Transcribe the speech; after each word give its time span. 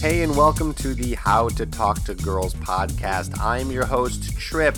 Hey, 0.00 0.22
and 0.22 0.36
welcome 0.36 0.74
to 0.74 0.94
the 0.94 1.16
How 1.16 1.48
to 1.48 1.66
Talk 1.66 2.04
to 2.04 2.14
Girls 2.14 2.54
podcast. 2.54 3.36
I'm 3.40 3.72
your 3.72 3.84
host, 3.84 4.38
Trip 4.38 4.76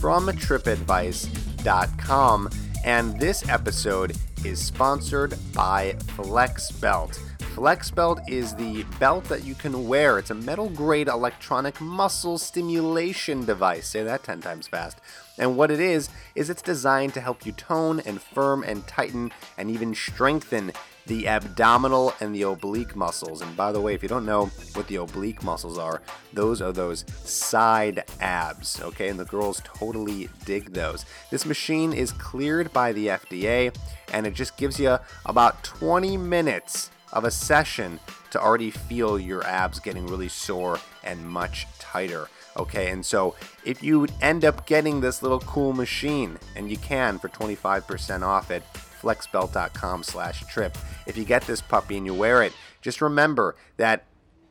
from 0.00 0.28
tripadvice.com, 0.28 2.48
and 2.82 3.20
this 3.20 3.46
episode 3.50 4.16
is 4.46 4.64
sponsored 4.64 5.34
by 5.52 5.92
Flex 6.16 6.70
Belt. 6.70 7.20
Flex 7.54 7.90
Belt 7.90 8.20
is 8.26 8.54
the 8.54 8.84
belt 8.98 9.24
that 9.24 9.44
you 9.44 9.54
can 9.54 9.86
wear. 9.86 10.18
It's 10.18 10.30
a 10.30 10.34
metal 10.34 10.70
grade 10.70 11.08
electronic 11.08 11.78
muscle 11.78 12.38
stimulation 12.38 13.44
device. 13.44 13.86
Say 13.86 14.02
that 14.04 14.24
10 14.24 14.40
times 14.40 14.68
fast. 14.68 14.96
And 15.36 15.58
what 15.58 15.70
it 15.70 15.80
is, 15.80 16.08
is 16.34 16.48
it's 16.48 16.62
designed 16.62 17.12
to 17.12 17.20
help 17.20 17.44
you 17.44 17.52
tone 17.52 18.00
and 18.00 18.22
firm 18.22 18.62
and 18.62 18.86
tighten 18.86 19.32
and 19.58 19.70
even 19.70 19.94
strengthen 19.94 20.72
the 21.06 21.26
abdominal 21.26 22.14
and 22.20 22.34
the 22.34 22.42
oblique 22.42 22.94
muscles. 22.94 23.40
And 23.40 23.56
by 23.56 23.72
the 23.72 23.80
way, 23.80 23.94
if 23.94 24.02
you 24.02 24.08
don't 24.08 24.26
know 24.26 24.46
what 24.74 24.86
the 24.86 24.96
oblique 24.96 25.42
muscles 25.42 25.78
are, 25.78 26.02
those 26.32 26.62
are 26.62 26.72
those 26.72 27.04
side 27.24 28.04
abs, 28.20 28.80
okay? 28.80 29.08
And 29.08 29.18
the 29.18 29.24
girls 29.24 29.60
totally 29.64 30.28
dig 30.44 30.72
those. 30.72 31.04
This 31.30 31.44
machine 31.44 31.92
is 31.92 32.12
cleared 32.12 32.72
by 32.72 32.92
the 32.92 33.08
FDA 33.08 33.74
and 34.12 34.26
it 34.26 34.34
just 34.34 34.56
gives 34.56 34.78
you 34.78 34.98
about 35.26 35.64
20 35.64 36.16
minutes 36.16 36.90
of 37.12 37.24
a 37.24 37.30
session 37.30 38.00
to 38.30 38.40
already 38.40 38.70
feel 38.70 39.18
your 39.18 39.44
abs 39.44 39.78
getting 39.78 40.06
really 40.06 40.28
sore 40.28 40.78
and 41.04 41.28
much 41.28 41.66
tighter. 41.78 42.28
Okay, 42.56 42.90
and 42.90 43.04
so 43.04 43.34
if 43.64 43.82
you 43.82 44.06
end 44.20 44.44
up 44.44 44.66
getting 44.66 45.00
this 45.00 45.22
little 45.22 45.40
cool 45.40 45.72
machine, 45.72 46.38
and 46.54 46.70
you 46.70 46.76
can 46.76 47.18
for 47.18 47.28
25% 47.28 48.22
off 48.22 48.50
at 48.50 48.62
flexbelt.com 49.02 50.04
slash 50.04 50.44
trip. 50.46 50.78
If 51.06 51.16
you 51.16 51.24
get 51.24 51.42
this 51.42 51.60
puppy 51.60 51.96
and 51.96 52.06
you 52.06 52.14
wear 52.14 52.42
it, 52.42 52.52
just 52.80 53.00
remember 53.00 53.56
that 53.76 54.04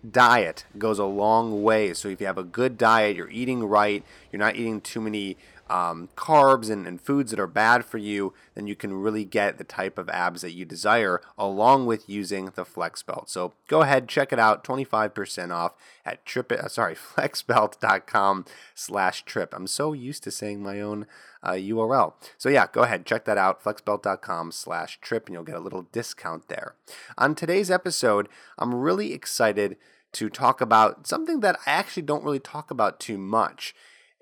diet 0.09 0.65
goes 0.77 0.99
a 0.99 1.05
long 1.05 1.63
way. 1.63 1.93
So 1.93 2.09
if 2.09 2.19
you 2.19 2.27
have 2.27 2.37
a 2.37 2.43
good 2.43 2.77
diet, 2.77 3.15
you're 3.15 3.29
eating 3.29 3.63
right, 3.63 4.03
you're 4.31 4.39
not 4.39 4.55
eating 4.55 4.81
too 4.81 5.01
many 5.01 5.37
um, 5.71 6.09
carbs 6.17 6.69
and, 6.69 6.85
and 6.85 6.99
foods 6.99 7.31
that 7.31 7.39
are 7.39 7.47
bad 7.47 7.85
for 7.85 7.97
you, 7.97 8.33
then 8.55 8.67
you 8.67 8.75
can 8.75 8.93
really 8.93 9.23
get 9.23 9.57
the 9.57 9.63
type 9.63 9.97
of 9.97 10.09
abs 10.09 10.41
that 10.41 10.51
you 10.51 10.65
desire 10.65 11.21
along 11.37 11.85
with 11.85 12.09
using 12.09 12.51
the 12.55 12.65
Flex 12.65 13.01
Belt. 13.01 13.29
So 13.29 13.53
go 13.69 13.81
ahead, 13.81 14.09
check 14.09 14.33
it 14.33 14.39
out, 14.39 14.65
25% 14.65 15.51
off 15.51 15.73
at 16.05 16.25
trip, 16.25 16.51
uh, 16.51 16.67
sorry, 16.67 16.95
flexbelt.com 17.15 18.45
slash 18.75 19.23
trip. 19.23 19.53
I'm 19.55 19.65
so 19.65 19.93
used 19.93 20.23
to 20.23 20.31
saying 20.31 20.61
my 20.61 20.81
own 20.81 21.07
uh, 21.41 21.51
URL. 21.51 22.13
So 22.37 22.49
yeah, 22.49 22.67
go 22.69 22.83
ahead, 22.83 23.05
check 23.05 23.23
that 23.23 23.37
out, 23.37 23.63
flexbelt.com 23.63 24.51
slash 24.51 24.99
trip, 24.99 25.27
and 25.27 25.33
you'll 25.33 25.43
get 25.43 25.55
a 25.55 25.61
little 25.61 25.87
discount 25.93 26.49
there. 26.49 26.75
On 27.17 27.33
today's 27.33 27.71
episode, 27.71 28.27
I'm 28.59 28.75
really 28.75 29.13
excited 29.13 29.77
to 30.11 30.29
talk 30.29 30.59
about 30.59 31.07
something 31.07 31.39
that 31.39 31.57
I 31.65 31.71
actually 31.71 32.03
don't 32.03 32.25
really 32.25 32.39
talk 32.39 32.69
about 32.69 32.99
too 32.99 33.17
much 33.17 33.73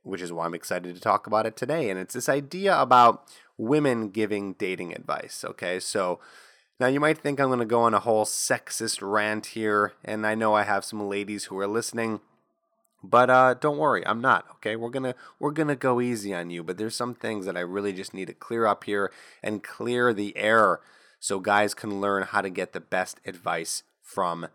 which 0.09 0.21
is 0.21 0.33
why 0.33 0.45
I'm 0.45 0.53
excited 0.53 0.93
to 0.95 1.01
talk 1.01 1.27
about 1.27 1.45
it 1.45 1.55
today. 1.55 1.89
And 1.89 1.99
it's 1.99 2.13
this 2.13 2.29
idea 2.29 2.79
about 2.79 3.25
women 3.57 4.09
giving 4.09 4.53
dating 4.53 4.93
advice. 4.93 5.45
Okay, 5.45 5.79
so 5.79 6.19
now 6.79 6.87
you 6.87 6.99
might 6.99 7.17
think 7.17 7.39
I'm 7.39 7.47
going 7.47 7.59
to 7.59 7.65
go 7.65 7.81
on 7.81 7.93
a 7.93 7.99
whole 7.99 8.25
sexist 8.25 8.99
rant 9.01 9.47
here, 9.47 9.93
and 10.03 10.25
I 10.25 10.33
know 10.35 10.53
I 10.53 10.63
have 10.63 10.85
some 10.85 11.07
ladies 11.09 11.45
who 11.45 11.59
are 11.59 11.67
listening. 11.67 12.21
But 13.01 13.29
uh, 13.29 13.53
don't 13.53 13.77
worry, 13.77 14.05
I'm 14.05 14.21
not. 14.21 14.45
Okay, 14.55 14.75
we're 14.75 14.89
gonna 14.89 15.15
we're 15.39 15.51
gonna 15.51 15.77
go 15.77 16.01
easy 16.01 16.33
on 16.33 16.49
you. 16.49 16.63
But 16.63 16.77
there's 16.77 16.95
some 16.95 17.15
things 17.15 17.45
that 17.45 17.55
I 17.55 17.61
really 17.61 17.93
just 17.93 18.13
need 18.13 18.27
to 18.27 18.33
clear 18.33 18.65
up 18.65 18.83
here 18.83 19.11
and 19.41 19.63
clear 19.63 20.13
the 20.13 20.35
air, 20.35 20.81
so 21.17 21.39
guys 21.39 21.73
can 21.73 22.01
learn 22.01 22.23
how 22.23 22.41
to 22.41 22.49
get 22.49 22.73
the 22.73 22.81
best 22.81 23.21
advice 23.25 23.83
from 24.01 24.47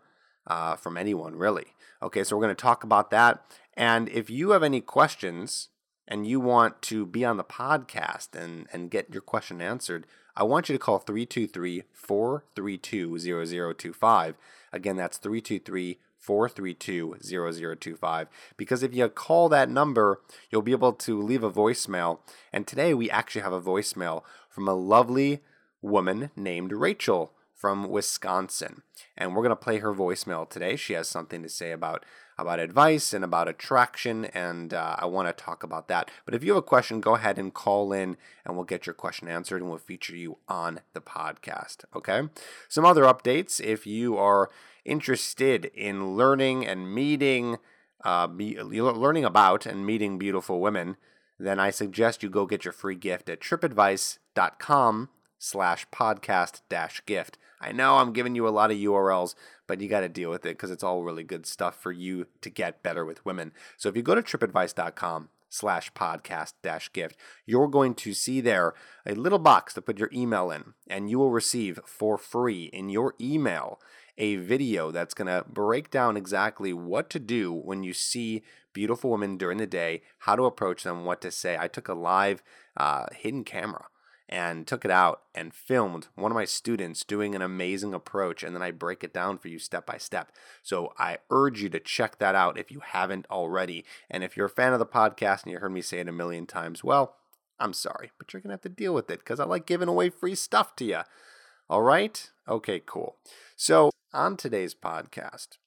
uh, 0.45 0.75
from 0.75 0.95
anyone, 0.95 1.35
really. 1.35 1.73
Okay, 2.03 2.23
so 2.23 2.35
we're 2.35 2.43
gonna 2.43 2.53
talk 2.53 2.83
about 2.83 3.09
that. 3.09 3.43
And 3.75 4.09
if 4.09 4.29
you 4.29 4.51
have 4.51 4.63
any 4.63 4.81
questions 4.81 5.69
and 6.07 6.27
you 6.27 6.39
want 6.39 6.81
to 6.83 7.05
be 7.05 7.25
on 7.25 7.37
the 7.37 7.43
podcast 7.43 8.35
and, 8.35 8.67
and 8.71 8.91
get 8.91 9.11
your 9.11 9.21
question 9.21 9.61
answered, 9.61 10.05
I 10.35 10.43
want 10.43 10.69
you 10.69 10.75
to 10.75 10.79
call 10.79 10.99
323 10.99 11.83
432 11.93 13.73
0025. 13.73 14.35
Again, 14.73 14.97
that's 14.97 15.17
323 15.17 15.99
432 16.17 17.17
0025. 17.21 18.27
Because 18.57 18.83
if 18.83 18.93
you 18.93 19.07
call 19.09 19.49
that 19.49 19.69
number, 19.69 20.21
you'll 20.49 20.61
be 20.61 20.71
able 20.71 20.93
to 20.93 21.21
leave 21.21 21.43
a 21.43 21.51
voicemail. 21.51 22.19
And 22.51 22.67
today 22.67 22.93
we 22.93 23.09
actually 23.09 23.41
have 23.41 23.53
a 23.53 23.61
voicemail 23.61 24.23
from 24.49 24.67
a 24.67 24.73
lovely 24.73 25.41
woman 25.81 26.31
named 26.35 26.71
Rachel 26.71 27.31
from 27.53 27.89
Wisconsin. 27.89 28.81
And 29.17 29.33
we're 29.33 29.43
going 29.43 29.49
to 29.49 29.55
play 29.55 29.79
her 29.79 29.93
voicemail 29.93 30.49
today. 30.49 30.75
She 30.75 30.93
has 30.93 31.07
something 31.07 31.41
to 31.43 31.49
say 31.49 31.71
about 31.71 32.05
about 32.37 32.59
advice 32.59 33.13
and 33.13 33.23
about 33.23 33.47
attraction, 33.47 34.25
and 34.25 34.73
uh, 34.73 34.95
I 34.99 35.05
want 35.05 35.27
to 35.27 35.43
talk 35.43 35.63
about 35.63 35.87
that. 35.87 36.11
But 36.25 36.35
if 36.35 36.43
you 36.43 36.51
have 36.51 36.59
a 36.59 36.61
question, 36.61 36.99
go 37.01 37.15
ahead 37.15 37.37
and 37.37 37.53
call 37.53 37.93
in, 37.93 38.17
and 38.45 38.55
we'll 38.55 38.65
get 38.65 38.85
your 38.85 38.93
question 38.93 39.27
answered, 39.27 39.61
and 39.61 39.69
we'll 39.69 39.79
feature 39.79 40.15
you 40.15 40.37
on 40.47 40.81
the 40.93 41.01
podcast. 41.01 41.85
Okay. 41.95 42.23
Some 42.67 42.85
other 42.85 43.03
updates: 43.03 43.61
if 43.61 43.87
you 43.87 44.17
are 44.17 44.49
interested 44.83 45.65
in 45.73 46.15
learning 46.15 46.65
and 46.65 46.93
meeting, 46.93 47.57
uh, 48.03 48.27
be, 48.27 48.61
learning 48.61 49.25
about 49.25 49.65
and 49.65 49.85
meeting 49.85 50.17
beautiful 50.17 50.59
women, 50.59 50.97
then 51.39 51.59
I 51.59 51.71
suggest 51.71 52.21
you 52.21 52.29
go 52.29 52.45
get 52.45 52.65
your 52.65 52.73
free 52.73 52.95
gift 52.95 53.29
at 53.29 53.39
tripadvice.com 53.39 55.09
slash 55.45 55.85
podcast 55.91 56.61
dash 56.69 57.05
gift. 57.05 57.37
I 57.61 57.71
know 57.71 57.97
I'm 57.97 58.13
giving 58.13 58.33
you 58.33 58.47
a 58.47 58.49
lot 58.49 58.71
of 58.71 58.77
URLs, 58.77 59.35
but 59.67 59.79
you 59.79 59.87
got 59.87 59.99
to 59.99 60.09
deal 60.09 60.31
with 60.31 60.43
it 60.43 60.57
because 60.57 60.71
it's 60.71 60.83
all 60.83 61.03
really 61.03 61.23
good 61.23 61.45
stuff 61.45 61.79
for 61.79 61.91
you 61.91 62.25
to 62.41 62.49
get 62.49 62.81
better 62.81 63.05
with 63.05 63.23
women. 63.23 63.53
So 63.77 63.87
if 63.87 63.95
you 63.95 64.01
go 64.01 64.15
to 64.15 64.23
tripadvice.com 64.23 65.29
slash 65.49 65.93
podcast 65.93 66.53
dash 66.63 66.91
gift, 66.91 67.15
you're 67.45 67.67
going 67.67 67.93
to 67.93 68.13
see 68.15 68.41
there 68.41 68.73
a 69.05 69.13
little 69.13 69.37
box 69.37 69.75
to 69.75 69.83
put 69.83 69.99
your 69.99 70.09
email 70.11 70.49
in, 70.49 70.73
and 70.87 71.11
you 71.11 71.19
will 71.19 71.31
receive 71.31 71.79
for 71.85 72.17
free 72.17 72.65
in 72.73 72.89
your 72.89 73.13
email 73.21 73.79
a 74.17 74.37
video 74.37 74.89
that's 74.89 75.13
going 75.13 75.27
to 75.27 75.45
break 75.47 75.91
down 75.91 76.17
exactly 76.17 76.73
what 76.73 77.07
to 77.11 77.19
do 77.19 77.53
when 77.53 77.83
you 77.83 77.93
see 77.93 78.41
beautiful 78.73 79.11
women 79.11 79.37
during 79.37 79.59
the 79.59 79.67
day, 79.67 80.01
how 80.19 80.35
to 80.35 80.45
approach 80.45 80.83
them, 80.83 81.05
what 81.05 81.21
to 81.21 81.29
say. 81.29 81.55
I 81.55 81.67
took 81.67 81.87
a 81.87 81.93
live 81.93 82.41
uh, 82.75 83.05
hidden 83.13 83.43
camera 83.43 83.85
and 84.27 84.65
took 84.65 84.83
it 84.83 84.91
out 84.91 85.21
and 85.35 85.53
filmed 85.53 86.07
one 86.15 86.31
of 86.31 86.35
my 86.35 86.45
students 86.45 87.03
doing 87.03 87.35
an 87.35 87.41
amazing 87.41 87.93
approach 87.93 88.43
and 88.43 88.55
then 88.55 88.63
I 88.63 88.71
break 88.71 89.03
it 89.03 89.13
down 89.13 89.37
for 89.37 89.47
you 89.49 89.59
step 89.59 89.85
by 89.85 89.97
step. 89.97 90.31
So 90.63 90.93
I 90.97 91.19
urge 91.29 91.61
you 91.61 91.69
to 91.69 91.79
check 91.79 92.17
that 92.19 92.35
out 92.35 92.57
if 92.57 92.71
you 92.71 92.79
haven't 92.79 93.27
already. 93.29 93.85
And 94.09 94.23
if 94.23 94.35
you're 94.35 94.47
a 94.47 94.49
fan 94.49 94.73
of 94.73 94.79
the 94.79 94.85
podcast 94.85 95.43
and 95.43 95.51
you 95.51 95.59
heard 95.59 95.71
me 95.71 95.81
say 95.81 95.99
it 95.99 96.09
a 96.09 96.11
million 96.11 96.47
times, 96.47 96.83
well, 96.83 97.15
I'm 97.59 97.73
sorry, 97.73 98.11
but 98.17 98.33
you're 98.33 98.41
going 98.41 98.49
to 98.49 98.55
have 98.55 98.61
to 98.61 98.69
deal 98.69 98.93
with 98.93 99.09
it 99.09 99.19
because 99.19 99.39
I 99.39 99.45
like 99.45 99.65
giving 99.65 99.87
away 99.87 100.09
free 100.09 100.35
stuff 100.35 100.75
to 100.77 100.85
you. 100.85 101.01
All 101.69 101.81
right? 101.81 102.29
Okay, 102.47 102.81
cool. 102.85 103.17
So 103.55 103.91
on 104.13 104.37
today's 104.37 104.75
podcast, 104.75 105.57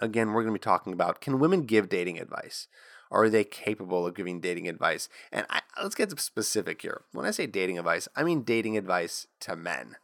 again, 0.00 0.32
we're 0.32 0.42
going 0.42 0.54
to 0.54 0.58
be 0.58 0.62
talking 0.62 0.92
about 0.92 1.20
can 1.20 1.38
women 1.38 1.62
give 1.62 1.88
dating 1.88 2.18
advice? 2.18 2.68
Are 3.10 3.28
they 3.28 3.44
capable 3.44 4.06
of 4.06 4.14
giving 4.14 4.40
dating 4.40 4.68
advice? 4.68 5.08
And 5.32 5.46
I, 5.50 5.62
let's 5.82 5.94
get 5.94 6.18
specific 6.20 6.82
here. 6.82 7.02
When 7.12 7.26
I 7.26 7.32
say 7.32 7.46
dating 7.46 7.78
advice, 7.78 8.08
I 8.14 8.22
mean 8.22 8.42
dating 8.42 8.76
advice 8.76 9.26
to 9.40 9.56
men. 9.56 9.96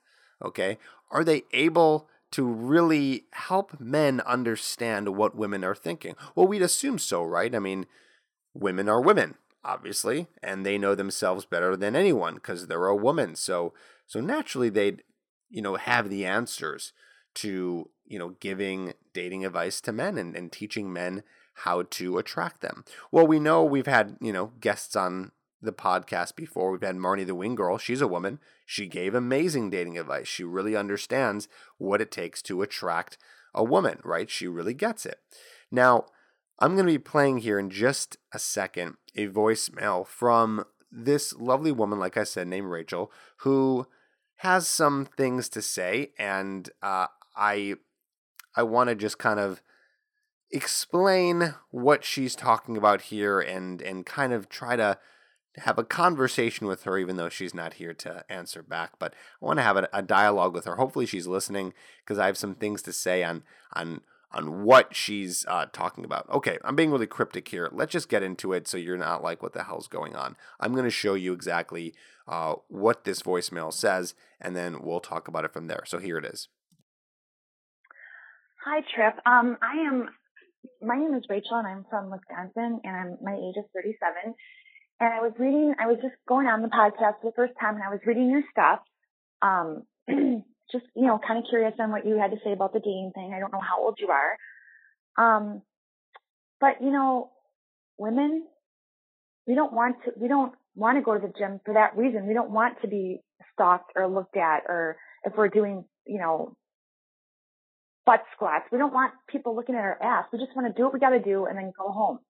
Okay? 0.45 0.79
Are 1.11 1.25
they 1.25 1.45
able 1.53 2.09
to 2.33 2.45
really 2.45 3.25
help 3.33 3.79
men 3.81 4.21
understand 4.23 5.17
what 5.17 5.37
women 5.37 5.65
are 5.65 5.75
thinking? 5.75 6.17
Well, 6.35 6.49
we'd 6.49 6.63
assume 6.63 6.99
so, 6.99 7.23
right? 7.23 7.55
I 7.55 7.61
mean, 7.61 7.87
women 8.53 8.89
are 8.89 9.01
women, 9.01 9.37
obviously, 9.65 10.27
and 10.43 10.67
they 10.67 10.77
know 10.77 10.95
themselves 10.95 11.45
better 11.45 11.77
than 11.77 11.95
anyone 11.95 12.35
because 12.35 12.67
they're 12.67 12.87
a 12.87 12.97
woman. 12.97 13.37
So, 13.37 13.73
so 14.07 14.21
naturally, 14.21 14.69
they'd, 14.69 15.03
you 15.49 15.63
know, 15.63 15.77
have 15.77 16.11
the 16.11 16.27
answers 16.27 16.93
to, 17.37 17.89
you 18.05 18.19
know, 18.19 18.31
giving 18.41 18.95
dating 19.13 19.45
advice 19.47 19.81
to 19.83 19.93
men 19.93 20.19
and, 20.19 20.35
and 20.35 20.51
teaching 20.51 20.93
men 20.93 21.23
how 21.65 21.83
to 21.83 22.19
attract 22.19 22.61
them. 22.61 22.85
Well, 23.11 23.27
we 23.27 23.41
know 23.41 23.65
we've 23.65 23.87
had, 23.87 24.17
you 24.21 24.33
know, 24.33 24.53
guests 24.61 24.95
on 24.95 25.33
the 25.63 25.73
podcast 25.73 26.37
before. 26.37 26.71
We've 26.71 26.83
had 26.83 26.97
Marni 26.97 27.27
the 27.27 27.35
Wing 27.35 27.55
Girl. 27.55 27.79
She's 27.79 28.01
a 28.01 28.09
woman. 28.09 28.39
She 28.65 28.87
gave 28.87 29.15
amazing 29.15 29.71
dating 29.71 29.99
advice. 29.99 30.29
She 30.29 30.45
really 30.45 30.77
understands 30.77 31.49
what 31.79 32.01
it 32.01 32.11
takes 32.11 32.43
to 32.43 32.63
attract 32.63 33.17
a 33.55 33.65
woman, 33.65 33.99
right? 34.05 34.29
She 34.29 34.47
really 34.47 34.75
gets 34.75 35.07
it. 35.07 35.21
Now, 35.71 36.07
I'm 36.59 36.75
going 36.75 36.87
to 36.87 36.93
be 36.93 36.99
playing 36.99 37.39
here 37.39 37.59
in 37.59 37.71
just 37.71 38.17
a 38.33 38.39
second 38.39 38.97
a 39.15 39.29
voicemail 39.29 40.07
from 40.07 40.65
this 40.93 41.35
lovely 41.35 41.73
woman, 41.73 41.99
like 41.99 42.17
I 42.17 42.25
said, 42.25 42.49
named 42.49 42.69
Rachel, 42.69 43.11
who 43.39 43.87
has 44.37 44.69
some 44.69 45.07
things 45.17 45.49
to 45.51 45.63
say, 45.63 46.13
and 46.19 46.69
uh, 46.83 47.07
I 47.37 47.75
I 48.55 48.63
want 48.63 48.89
to 48.91 48.95
just 48.95 49.19
kind 49.19 49.41
of 49.41 49.63
explain 50.51 51.55
what 51.71 52.05
she's 52.05 52.37
talking 52.37 52.77
about 52.77 53.03
here 53.03 53.41
and 53.41 53.83
and 53.83 54.07
kind 54.07 54.33
of 54.33 54.49
try 54.49 54.77
to 54.77 54.99
have 55.59 55.79
a 55.79 55.85
conversation 55.85 56.67
with 56.67 56.85
her 56.85 56.99
even 56.99 57.17
though 57.17 57.31
she's 57.31 57.55
not 57.55 57.75
here 57.75 57.95
to 57.95 58.25
answer 58.31 58.63
back. 58.63 58.93
But 58.99 59.15
i 59.41 59.45
want 59.45 59.59
to 59.59 59.63
have 59.63 59.77
a, 59.77 59.89
a 59.93 60.03
dialogue 60.03 60.55
with 60.55 60.67
her. 60.67 60.77
Hopefully 60.77 61.07
she's 61.07 61.27
listening 61.27 61.73
because 62.05 62.19
i 62.19 62.27
have 62.27 62.39
some 62.39 62.55
things 62.55 62.83
to 62.83 62.93
say 62.93 63.23
on 63.23 63.43
on 63.73 64.03
on 64.33 64.65
what 64.65 64.95
she's 64.95 65.47
uh, 65.49 65.67
talking 65.73 66.05
about. 66.05 66.29
Okay 66.31 66.59
i'm 66.65 66.77
being 66.77 66.91
really 66.91 67.07
cryptic 67.07 67.49
here. 67.49 67.69
Let's 67.73 67.93
just 67.93 68.09
get 68.09 68.23
into 68.23 68.53
it 68.53 68.69
so 68.69 68.77
you're 68.77 68.97
not 68.97 69.23
like 69.23 69.43
what 69.43 69.53
the 69.53 69.65
hell's 69.65 69.89
going 69.89 70.15
on? 70.15 70.37
I'm 70.61 70.73
going 70.73 70.85
to 70.85 70.91
show 70.91 71.15
you 71.15 71.33
exactly 71.33 71.95
uh, 72.29 72.55
what 72.69 73.05
this 73.05 73.23
voicemail 73.23 73.73
says 73.73 74.15
and 74.41 74.55
then 74.55 74.83
we'll 74.83 75.01
talk 75.01 75.27
about 75.27 75.45
it 75.45 75.53
from 75.53 75.67
there. 75.67 75.83
So 75.87 75.99
here 75.99 76.19
it 76.19 76.25
is. 76.25 76.49
Hi, 78.65 78.81
Trip. 78.93 79.15
Um, 79.25 79.57
I 79.63 79.77
am 79.87 80.09
my 80.83 80.97
name 80.97 81.15
is 81.15 81.25
Rachel 81.29 81.59
and 81.59 81.67
I'm 81.67 81.85
from 81.91 82.11
Wisconsin 82.11 82.81
and 82.85 82.97
I'm, 82.97 83.19
my 83.23 83.35
age 83.35 83.57
is 83.57 83.65
37. 83.75 84.35
And 84.99 85.13
I 85.13 85.21
was 85.21 85.33
reading, 85.39 85.75
I 85.81 85.87
was 85.87 85.99
just 86.03 86.15
going 86.29 86.47
on 86.47 86.63
the 86.63 86.69
podcast 86.69 87.21
for 87.21 87.31
the 87.31 87.37
first 87.37 87.53
time 87.61 87.75
and 87.75 87.85
I 87.85 87.91
was 87.91 88.01
reading 88.07 88.31
your 88.31 88.43
stuff. 88.51 88.81
Um, 89.43 89.83
just, 90.73 90.87
you 90.95 91.07
know, 91.07 91.21
kind 91.27 91.39
of 91.39 91.45
curious 91.49 91.75
on 91.79 91.91
what 91.91 92.07
you 92.07 92.17
had 92.17 92.31
to 92.31 92.39
say 92.45 92.53
about 92.53 92.73
the 92.73 92.81
dating 92.81 93.13
thing. 93.15 93.33
I 93.35 93.41
don't 93.41 93.53
know 93.53 93.61
how 93.61 93.83
old 93.83 93.99
you 93.99 94.09
are. 94.09 94.37
Um, 95.19 95.63
but 96.61 96.81
you 96.81 96.91
know, 96.91 97.31
women, 97.99 98.47
we 99.47 99.55
don't 99.55 99.73
want 99.73 99.97
to, 100.05 100.13
we 100.17 100.29
don't 100.29 100.53
want 100.75 100.99
to 100.99 101.03
go 101.03 101.15
to 101.15 101.21
the 101.21 101.33
gym 101.39 101.61
for 101.65 101.75
that 101.75 101.97
reason. 101.97 102.27
We 102.27 102.35
don't 102.35 102.51
want 102.51 102.81
to 102.83 102.89
be 102.89 103.21
stalked 103.53 103.93
or 103.97 104.07
looked 104.09 104.37
at 104.37 104.63
or 104.69 104.97
if 105.25 105.35
we're 105.37 105.49
doing, 105.49 105.85
you 106.07 106.19
know, 106.19 106.57
butt 108.07 108.23
squats. 108.35 108.67
We 108.73 108.79
don't 108.79 108.95
want 108.95 109.13
people 109.29 109.55
looking 109.55 109.75
at 109.75 109.83
our 109.83 110.01
ass. 110.03 110.27
We 110.33 110.39
just 110.39 110.55
want 110.57 110.69
to 110.69 110.79
do 110.79 110.85
what 110.85 110.95
we 110.95 111.01
got 111.01 111.11
to 111.11 111.21
do 111.21 111.47
and 111.47 111.59
then 111.59 111.73
go 111.77 111.91
home. 111.91 112.21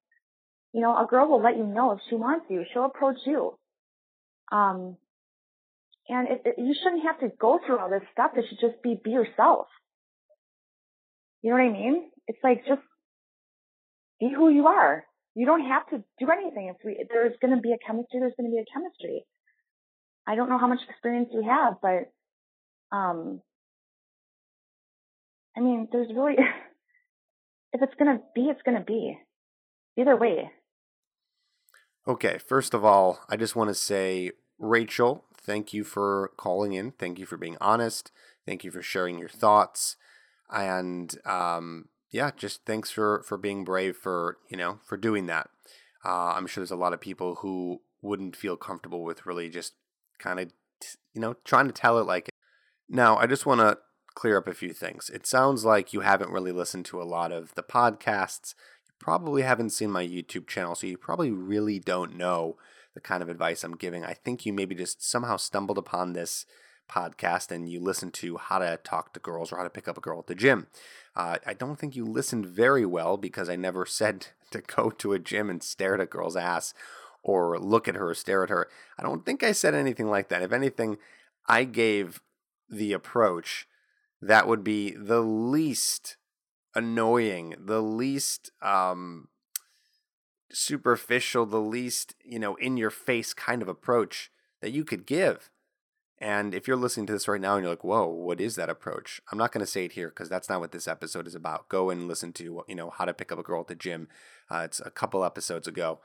You 0.73 0.81
know, 0.81 0.91
a 0.91 1.07
girl 1.09 1.29
will 1.29 1.41
let 1.41 1.57
you 1.57 1.63
know 1.63 1.91
if 1.91 1.99
she 2.09 2.15
wants 2.15 2.47
you. 2.49 2.65
She'll 2.73 2.85
approach 2.85 3.17
you. 3.25 3.57
Um, 4.51 4.97
and 6.09 6.27
it, 6.27 6.41
it, 6.45 6.55
you 6.57 6.73
shouldn't 6.81 7.03
have 7.03 7.19
to 7.19 7.29
go 7.39 7.59
through 7.65 7.79
all 7.79 7.89
this 7.89 8.03
stuff. 8.11 8.31
It 8.35 8.45
should 8.49 8.59
just 8.59 8.81
be 8.81 8.99
be 9.01 9.11
yourself. 9.11 9.67
You 11.41 11.51
know 11.51 11.57
what 11.57 11.69
I 11.69 11.71
mean? 11.71 12.09
It's 12.27 12.39
like 12.43 12.65
just 12.67 12.81
be 14.19 14.31
who 14.35 14.49
you 14.49 14.67
are. 14.67 15.05
You 15.35 15.45
don't 15.45 15.65
have 15.65 15.87
to 15.89 16.03
do 16.19 16.31
anything. 16.31 16.73
If 16.73 16.77
we, 16.83 17.05
there's 17.09 17.33
going 17.41 17.55
to 17.55 17.61
be 17.61 17.71
a 17.71 17.77
chemistry, 17.85 18.19
there's 18.19 18.33
going 18.37 18.49
to 18.49 18.55
be 18.55 18.61
a 18.61 18.73
chemistry. 18.73 19.23
I 20.25 20.35
don't 20.35 20.49
know 20.49 20.57
how 20.57 20.67
much 20.67 20.79
experience 20.89 21.29
you 21.31 21.43
have, 21.47 21.75
but 21.81 22.11
um, 22.95 23.41
I 25.57 25.59
mean, 25.59 25.87
there's 25.91 26.09
really, 26.15 26.35
if 27.73 27.81
it's 27.81 27.95
going 27.97 28.15
to 28.15 28.23
be, 28.35 28.43
it's 28.43 28.61
going 28.61 28.77
to 28.77 28.83
be. 28.83 29.17
Either 29.99 30.15
way. 30.15 30.51
Okay, 32.07 32.37
first 32.37 32.75
of 32.75 32.85
all, 32.85 33.19
I 33.29 33.35
just 33.35 33.55
want 33.55 33.69
to 33.69 33.73
say, 33.73 34.31
Rachel, 34.59 35.25
thank 35.35 35.73
you 35.73 35.83
for 35.83 36.31
calling 36.37 36.73
in. 36.73 36.91
Thank 36.91 37.17
you 37.17 37.25
for 37.25 37.35
being 37.35 37.57
honest. 37.59 38.11
Thank 38.45 38.63
you 38.63 38.69
for 38.69 38.83
sharing 38.83 39.17
your 39.17 39.29
thoughts. 39.29 39.95
And 40.51 41.15
um, 41.25 41.89
yeah, 42.11 42.29
just 42.37 42.63
thanks 42.65 42.91
for, 42.91 43.23
for 43.23 43.37
being 43.37 43.65
brave 43.65 43.97
for, 43.97 44.37
you 44.49 44.57
know, 44.57 44.79
for 44.85 44.95
doing 44.95 45.25
that. 45.25 45.49
Uh, 46.05 46.33
I'm 46.35 46.45
sure 46.45 46.61
there's 46.61 46.71
a 46.71 46.75
lot 46.75 46.93
of 46.93 47.01
people 47.01 47.35
who 47.41 47.81
wouldn't 48.01 48.35
feel 48.35 48.55
comfortable 48.55 49.03
with 49.03 49.25
really 49.25 49.49
just 49.49 49.73
kind 50.19 50.39
of, 50.39 50.51
you 51.13 51.19
know, 51.19 51.35
trying 51.43 51.65
to 51.65 51.73
tell 51.73 51.97
it 51.97 52.05
like 52.05 52.27
it. 52.27 52.33
Now, 52.87 53.17
I 53.17 53.25
just 53.25 53.45
want 53.45 53.61
to 53.61 53.79
clear 54.17 54.37
up 54.39 54.47
a 54.47 54.53
few 54.53 54.73
things. 54.73 55.11
It 55.11 55.27
sounds 55.27 55.63
like 55.63 55.93
you 55.93 55.99
haven't 55.99 56.31
really 56.31 56.51
listened 56.51 56.85
to 56.85 56.99
a 56.99 57.05
lot 57.05 57.31
of 57.31 57.53
the 57.53 57.61
podcasts. 57.61 58.55
You 58.87 58.93
probably 58.97 59.43
haven't 59.43 59.69
seen 59.69 59.91
my 59.91 60.03
YouTube 60.03 60.47
channel, 60.47 60.73
so 60.73 60.87
you 60.87 60.97
probably 60.97 61.29
really 61.29 61.77
don't 61.77 62.15
know 62.15 62.57
the 62.95 62.99
kind 62.99 63.21
of 63.21 63.29
advice 63.29 63.63
I'm 63.63 63.75
giving. 63.75 64.03
I 64.03 64.13
think 64.13 64.43
you 64.43 64.53
maybe 64.53 64.73
just 64.73 65.07
somehow 65.07 65.37
stumbled 65.37 65.77
upon 65.77 66.13
this 66.13 66.47
podcast 66.89 67.51
and 67.51 67.69
you 67.69 67.79
listened 67.79 68.15
to 68.15 68.37
how 68.37 68.57
to 68.57 68.79
talk 68.83 69.13
to 69.13 69.19
girls 69.19 69.51
or 69.51 69.57
how 69.57 69.63
to 69.63 69.69
pick 69.69 69.87
up 69.87 69.99
a 69.99 70.01
girl 70.01 70.17
at 70.17 70.25
the 70.25 70.33
gym. 70.33 70.65
Uh, 71.15 71.37
I 71.45 71.53
don't 71.53 71.77
think 71.77 71.95
you 71.95 72.03
listened 72.03 72.47
very 72.47 72.87
well 72.87 73.17
because 73.17 73.49
I 73.49 73.55
never 73.55 73.85
said 73.99 74.29
to 74.49 74.61
go 74.61 74.89
to 74.89 75.13
a 75.13 75.19
gym 75.19 75.47
and 75.47 75.61
stare 75.61 75.93
at 75.93 76.01
a 76.01 76.07
girl's 76.07 76.35
ass 76.35 76.73
or 77.21 77.59
look 77.59 77.87
at 77.87 77.93
her 77.93 78.09
or 78.09 78.15
stare 78.15 78.43
at 78.43 78.49
her. 78.49 78.67
I 78.97 79.03
don't 79.03 79.27
think 79.27 79.43
I 79.43 79.51
said 79.51 79.75
anything 79.75 80.09
like 80.09 80.29
that. 80.29 80.41
If 80.41 80.51
anything, 80.51 80.97
I 81.47 81.65
gave 81.65 82.19
the 82.67 82.93
approach 82.93 83.67
that 84.21 84.47
would 84.47 84.63
be 84.63 84.91
the 84.91 85.21
least 85.21 86.17
annoying, 86.75 87.55
the 87.57 87.81
least 87.81 88.51
um, 88.61 89.27
superficial, 90.51 91.45
the 91.45 91.61
least, 91.61 92.15
you 92.23 92.39
know, 92.39 92.55
in 92.55 92.77
your 92.77 92.89
face 92.89 93.33
kind 93.33 93.61
of 93.61 93.67
approach 93.67 94.31
that 94.61 94.71
you 94.71 94.83
could 94.83 95.05
give. 95.05 95.49
And 96.19 96.55
if 96.55 96.67
you're 96.67 96.77
listening 96.77 97.05
to 97.07 97.13
this 97.13 97.27
right 97.27 97.39
now 97.39 97.55
and 97.55 97.63
you're 97.63 97.71
like, 97.71 97.83
whoa, 97.83 98.07
what 98.07 98.41
is 98.41 98.55
that 98.55 98.69
approach? 98.69 99.21
I'm 99.31 99.37
not 99.37 99.51
going 99.51 99.63
to 99.63 99.71
say 99.71 99.85
it 99.85 99.91
here 99.91 100.09
because 100.09 100.29
that's 100.29 100.49
not 100.49 100.59
what 100.59 100.71
this 100.71 100.87
episode 100.87 101.27
is 101.27 101.35
about. 101.35 101.69
Go 101.69 101.91
and 101.91 102.07
listen 102.07 102.33
to, 102.33 102.63
you 102.67 102.75
know, 102.75 102.89
how 102.89 103.05
to 103.05 103.13
pick 103.13 103.31
up 103.31 103.37
a 103.37 103.43
girl 103.43 103.61
at 103.61 103.67
the 103.67 103.75
gym. 103.75 104.07
Uh, 104.49 104.61
it's 104.65 104.79
a 104.83 104.89
couple 104.89 105.23
episodes 105.23 105.67
ago 105.67 105.99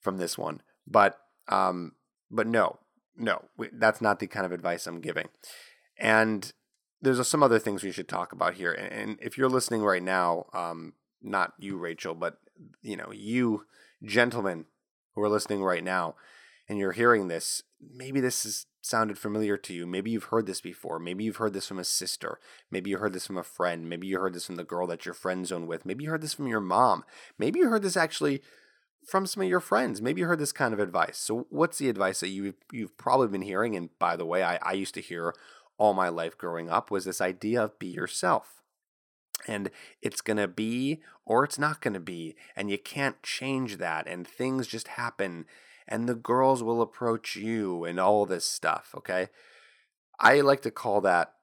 from 0.00 0.18
this 0.18 0.38
one. 0.38 0.62
But, 0.86 1.18
um, 1.48 1.92
but 2.30 2.46
no, 2.46 2.78
no, 3.16 3.46
that's 3.72 4.00
not 4.00 4.20
the 4.20 4.28
kind 4.28 4.46
of 4.46 4.52
advice 4.52 4.86
I'm 4.86 5.00
giving. 5.00 5.28
And 5.98 6.52
there's 7.00 7.26
some 7.28 7.42
other 7.42 7.58
things 7.58 7.82
we 7.82 7.92
should 7.92 8.08
talk 8.08 8.32
about 8.32 8.54
here. 8.54 8.72
And 8.72 9.18
if 9.20 9.38
you're 9.38 9.48
listening 9.48 9.82
right 9.82 10.02
now, 10.02 10.46
um, 10.52 10.94
not 11.22 11.52
you, 11.58 11.76
Rachel, 11.76 12.14
but 12.14 12.38
you 12.82 12.96
know, 12.96 13.10
you 13.12 13.66
gentlemen 14.02 14.66
who 15.14 15.22
are 15.22 15.28
listening 15.28 15.62
right 15.62 15.84
now, 15.84 16.14
and 16.68 16.78
you're 16.78 16.92
hearing 16.92 17.28
this, 17.28 17.62
maybe 17.80 18.20
this 18.20 18.42
has 18.42 18.66
sounded 18.82 19.18
familiar 19.18 19.56
to 19.56 19.72
you. 19.72 19.86
Maybe 19.86 20.10
you've 20.10 20.24
heard 20.24 20.46
this 20.46 20.60
before. 20.60 20.98
Maybe 20.98 21.24
you've 21.24 21.36
heard 21.36 21.54
this 21.54 21.66
from 21.66 21.78
a 21.78 21.84
sister. 21.84 22.38
Maybe 22.70 22.90
you 22.90 22.98
heard 22.98 23.12
this 23.12 23.26
from 23.26 23.38
a 23.38 23.42
friend. 23.42 23.88
Maybe 23.88 24.06
you 24.06 24.18
heard 24.18 24.34
this 24.34 24.46
from 24.46 24.56
the 24.56 24.64
girl 24.64 24.86
that 24.88 25.04
you're 25.04 25.14
friend 25.14 25.46
zone 25.46 25.66
with. 25.66 25.86
Maybe 25.86 26.04
you 26.04 26.10
heard 26.10 26.20
this 26.20 26.34
from 26.34 26.46
your 26.46 26.60
mom. 26.60 27.04
Maybe 27.38 27.60
you 27.60 27.68
heard 27.68 27.82
this 27.82 27.96
actually 27.96 28.42
from 29.06 29.26
some 29.26 29.42
of 29.42 29.48
your 29.48 29.60
friends. 29.60 30.02
Maybe 30.02 30.20
you 30.20 30.26
heard 30.26 30.38
this 30.38 30.52
kind 30.52 30.74
of 30.74 30.80
advice. 30.80 31.16
So, 31.18 31.46
what's 31.48 31.78
the 31.78 31.88
advice 31.88 32.20
that 32.20 32.28
you've 32.28 32.54
you've 32.72 32.96
probably 32.98 33.28
been 33.28 33.42
hearing? 33.42 33.74
And 33.74 33.90
by 33.98 34.16
the 34.16 34.26
way, 34.26 34.42
I, 34.42 34.58
I 34.62 34.72
used 34.72 34.94
to 34.94 35.00
hear 35.00 35.34
all 35.78 35.94
my 35.94 36.08
life 36.08 36.36
growing 36.36 36.68
up 36.68 36.90
was 36.90 37.04
this 37.04 37.20
idea 37.20 37.62
of 37.62 37.78
be 37.78 37.86
yourself. 37.86 38.62
And 39.46 39.70
it's 40.02 40.20
going 40.20 40.36
to 40.36 40.48
be 40.48 41.00
or 41.24 41.44
it's 41.44 41.58
not 41.58 41.80
going 41.80 41.94
to 41.94 42.00
be. 42.00 42.34
And 42.56 42.70
you 42.70 42.78
can't 42.78 43.22
change 43.22 43.78
that. 43.78 44.06
And 44.06 44.26
things 44.26 44.66
just 44.66 44.88
happen. 44.88 45.46
And 45.86 46.08
the 46.08 46.14
girls 46.14 46.62
will 46.62 46.82
approach 46.82 47.36
you 47.36 47.84
and 47.84 48.00
all 48.00 48.26
this 48.26 48.44
stuff. 48.44 48.92
Okay. 48.96 49.28
I 50.20 50.40
like 50.40 50.62
to 50.62 50.70
call 50.70 51.00
that 51.02 51.34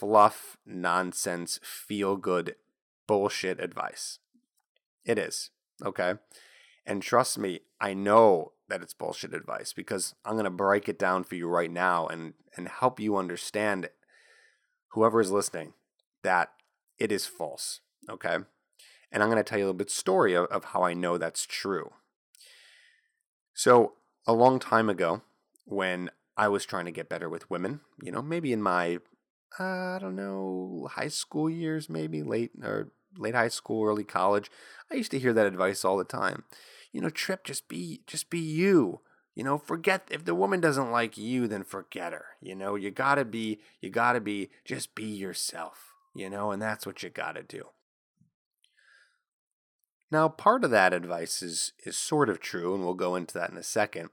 fluff, 0.00 0.56
nonsense, 0.64 1.60
feel 1.62 2.16
good 2.16 2.56
bullshit 3.06 3.60
advice. 3.60 4.18
It 5.04 5.18
is. 5.18 5.50
Okay. 5.84 6.14
And 6.86 7.02
trust 7.02 7.38
me, 7.38 7.60
I 7.80 7.92
know 7.92 8.52
that 8.68 8.82
it's 8.82 8.94
bullshit 8.94 9.34
advice 9.34 9.72
because 9.72 10.14
I'm 10.24 10.34
going 10.34 10.44
to 10.44 10.50
break 10.50 10.88
it 10.88 10.98
down 10.98 11.24
for 11.24 11.34
you 11.34 11.48
right 11.48 11.70
now 11.70 12.06
and 12.06 12.34
and 12.56 12.68
help 12.68 13.00
you 13.00 13.16
understand 13.16 13.90
whoever 14.92 15.20
is 15.20 15.30
listening 15.30 15.74
that 16.22 16.50
it 16.98 17.10
is 17.10 17.26
false, 17.26 17.80
okay? 18.08 18.36
And 19.10 19.22
I'm 19.22 19.28
going 19.28 19.36
to 19.36 19.42
tell 19.42 19.58
you 19.58 19.64
a 19.64 19.66
little 19.66 19.78
bit 19.78 19.90
story 19.90 20.34
of, 20.34 20.46
of 20.46 20.66
how 20.66 20.82
I 20.82 20.94
know 20.94 21.18
that's 21.18 21.46
true. 21.46 21.92
So, 23.52 23.94
a 24.26 24.32
long 24.32 24.58
time 24.58 24.88
ago 24.88 25.22
when 25.64 26.10
I 26.36 26.48
was 26.48 26.64
trying 26.64 26.86
to 26.86 26.90
get 26.90 27.08
better 27.08 27.28
with 27.28 27.50
women, 27.50 27.80
you 28.02 28.10
know, 28.10 28.22
maybe 28.22 28.52
in 28.52 28.62
my 28.62 28.98
I 29.58 29.98
don't 30.00 30.16
know, 30.16 30.88
high 30.92 31.08
school 31.08 31.48
years 31.48 31.88
maybe, 31.88 32.22
late 32.22 32.52
or 32.62 32.90
late 33.16 33.34
high 33.34 33.48
school, 33.48 33.86
early 33.86 34.02
college, 34.02 34.50
I 34.90 34.96
used 34.96 35.12
to 35.12 35.18
hear 35.18 35.32
that 35.32 35.46
advice 35.46 35.84
all 35.84 35.96
the 35.96 36.04
time 36.04 36.44
you 36.94 37.00
know, 37.00 37.10
Trip, 37.10 37.42
just 37.42 37.68
be 37.68 38.02
just 38.06 38.30
be 38.30 38.38
you. 38.38 39.00
You 39.34 39.42
know, 39.42 39.58
forget 39.58 40.06
if 40.12 40.24
the 40.24 40.34
woman 40.34 40.60
doesn't 40.60 40.92
like 40.92 41.18
you, 41.18 41.48
then 41.48 41.64
forget 41.64 42.12
her. 42.12 42.26
You 42.40 42.54
know, 42.54 42.76
you 42.76 42.92
gotta 42.92 43.24
be, 43.24 43.58
you 43.80 43.90
gotta 43.90 44.20
be, 44.20 44.50
just 44.64 44.94
be 44.94 45.04
yourself. 45.04 45.92
You 46.14 46.30
know, 46.30 46.52
and 46.52 46.62
that's 46.62 46.86
what 46.86 47.02
you 47.02 47.10
gotta 47.10 47.42
do. 47.42 47.64
Now, 50.12 50.28
part 50.28 50.62
of 50.62 50.70
that 50.70 50.92
advice 50.92 51.42
is 51.42 51.72
is 51.84 51.96
sort 51.96 52.28
of 52.28 52.38
true, 52.38 52.76
and 52.76 52.84
we'll 52.84 52.94
go 52.94 53.16
into 53.16 53.34
that 53.34 53.50
in 53.50 53.56
a 53.56 53.64
second. 53.64 54.10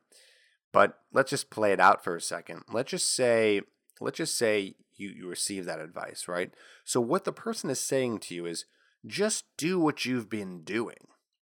But 0.73 0.97
let's 1.13 1.29
just 1.29 1.51
play 1.51 1.73
it 1.73 1.79
out 1.79 2.03
for 2.03 2.15
a 2.15 2.21
second. 2.21 2.63
Let's 2.73 2.89
just 2.89 3.13
say, 3.15 3.61
let's 3.99 4.17
just 4.17 4.35
say 4.35 4.73
you, 4.95 5.09
you 5.09 5.27
receive 5.27 5.65
that 5.65 5.79
advice, 5.79 6.27
right? 6.27 6.51
So 6.83 6.99
what 6.99 7.25
the 7.25 7.33
person 7.33 7.69
is 7.69 7.79
saying 7.79 8.19
to 8.19 8.33
you 8.33 8.47
is 8.47 8.65
just 9.05 9.45
do 9.57 9.79
what 9.79 10.05
you've 10.05 10.29
been 10.29 10.63
doing, 10.63 11.09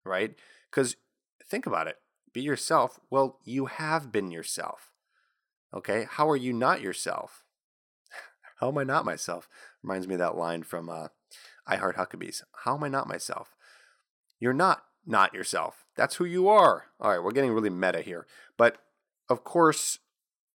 right? 0.05 0.35
Because 0.69 0.95
think 1.49 1.65
about 1.65 1.87
it. 1.87 1.97
Be 2.33 2.41
yourself. 2.41 2.99
Well, 3.09 3.39
you 3.43 3.65
have 3.65 4.11
been 4.11 4.31
yourself. 4.31 4.91
Okay. 5.73 6.07
How 6.09 6.29
are 6.29 6.35
you 6.35 6.53
not 6.53 6.81
yourself? 6.81 7.43
How 8.59 8.69
am 8.69 8.77
I 8.77 8.83
not 8.83 9.05
myself? 9.05 9.49
Reminds 9.83 10.07
me 10.07 10.15
of 10.15 10.19
that 10.19 10.37
line 10.37 10.63
from 10.63 10.89
uh, 10.89 11.07
I 11.65 11.77
Heart 11.77 11.97
Huckabees. 11.97 12.43
How 12.63 12.75
am 12.75 12.83
I 12.83 12.89
not 12.89 13.07
myself? 13.07 13.55
You're 14.39 14.53
not 14.53 14.83
not 15.05 15.33
yourself. 15.33 15.85
That's 15.95 16.15
who 16.15 16.25
you 16.25 16.49
are. 16.49 16.87
All 16.99 17.11
right, 17.11 17.23
we're 17.23 17.31
getting 17.31 17.53
really 17.53 17.69
meta 17.69 18.01
here. 18.01 18.27
But 18.57 18.77
of 19.29 19.43
course, 19.43 19.99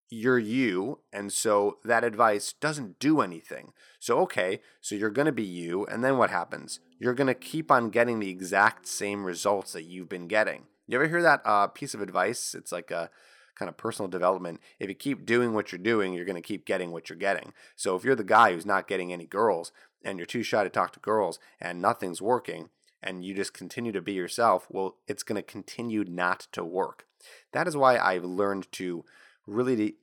you're 0.10 0.40
you. 0.40 1.00
And 1.12 1.32
so 1.32 1.78
that 1.84 2.04
advice 2.04 2.54
doesn't 2.54 3.00
do 3.00 3.22
anything. 3.22 3.74
So, 4.00 4.20
okay, 4.20 4.62
so 4.82 4.96
you're 4.96 5.10
going 5.10 5.26
to 5.26 5.32
be 5.32 5.44
you. 5.44 5.86
And 5.86 6.04
then 6.04 6.18
what 6.18 6.30
happens? 6.30 6.80
You're 7.00 7.14
going 7.14 7.28
to 7.28 7.34
keep 7.34 7.72
on 7.72 7.90
getting 7.90 8.20
the 8.20 8.30
exact 8.30 8.88
same 8.88 9.26
results 9.26 9.74
that 9.74 9.84
you've 9.84 10.10
been 10.10 10.28
getting. 10.28 10.64
You 10.88 10.96
ever 10.96 11.08
hear 11.08 11.22
that 11.22 11.42
uh, 11.44 11.68
piece 11.68 11.94
of 11.94 12.02
advice? 12.02 12.56
It's 12.56 12.72
like 12.72 12.92
a 12.92 13.10
kind 13.56 13.68
of 13.68 13.76
personal 13.76 14.08
development. 14.08 14.62
If 14.80 14.88
you 14.88 14.96
keep 14.96 15.26
doing 15.26 15.54
what 15.54 15.72
you're 15.72 15.80
doing, 15.80 16.14
you're 16.14 16.26
going 16.26 16.36
to 16.36 16.42
keep 16.42 16.66
getting 16.66 16.92
what 16.92 17.10
you're 17.10 17.18
getting. 17.18 17.54
So 17.76 17.96
if 17.96 18.04
you're 18.04 18.16
the 18.16 18.24
guy 18.24 18.54
who's 18.54 18.66
not 18.66 18.88
getting 18.88 19.12
any 19.12 19.26
girls 19.26 19.72
and 20.04 20.18
you're 20.18 20.26
too 20.26 20.44
shy 20.44 20.64
to 20.64 20.70
talk 20.70 20.94
to 20.94 21.00
girls 21.00 21.40
and 21.60 21.82
nothing's 21.82 22.22
working 22.22 22.70
and 23.04 23.26
you 23.26 23.34
just 23.34 23.54
continue 23.54 23.92
to 23.92 24.02
be 24.02 24.14
yourself, 24.14 24.68
well, 24.70 24.96
it's 25.08 25.24
going 25.24 25.36
to 25.36 25.42
continue 25.42 26.06
not 26.08 26.48
to 26.54 26.64
work. 26.64 27.06
That 27.52 27.68
is 27.68 27.76
why 27.76 27.98
I've 27.98 28.24
learned 28.24 28.72
to 28.74 29.04
really 29.46 29.96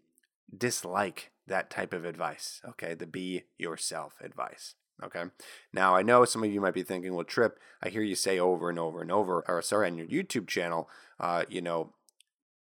dislike 0.56 1.30
that 1.46 1.70
type 1.70 1.92
of 1.92 2.04
advice, 2.04 2.60
okay? 2.68 2.94
The 2.94 3.06
be 3.06 3.44
yourself 3.56 4.14
advice. 4.20 4.74
Okay. 5.02 5.24
Now 5.72 5.94
I 5.94 6.02
know 6.02 6.24
some 6.24 6.44
of 6.44 6.52
you 6.52 6.60
might 6.60 6.74
be 6.74 6.82
thinking, 6.82 7.14
well, 7.14 7.24
Trip, 7.24 7.58
I 7.82 7.88
hear 7.88 8.02
you 8.02 8.14
say 8.14 8.38
over 8.38 8.70
and 8.70 8.78
over 8.78 9.00
and 9.00 9.10
over, 9.10 9.44
or 9.48 9.62
sorry, 9.62 9.88
on 9.88 9.98
your 9.98 10.06
YouTube 10.06 10.46
channel, 10.46 10.88
uh, 11.18 11.44
you 11.48 11.60
know, 11.60 11.92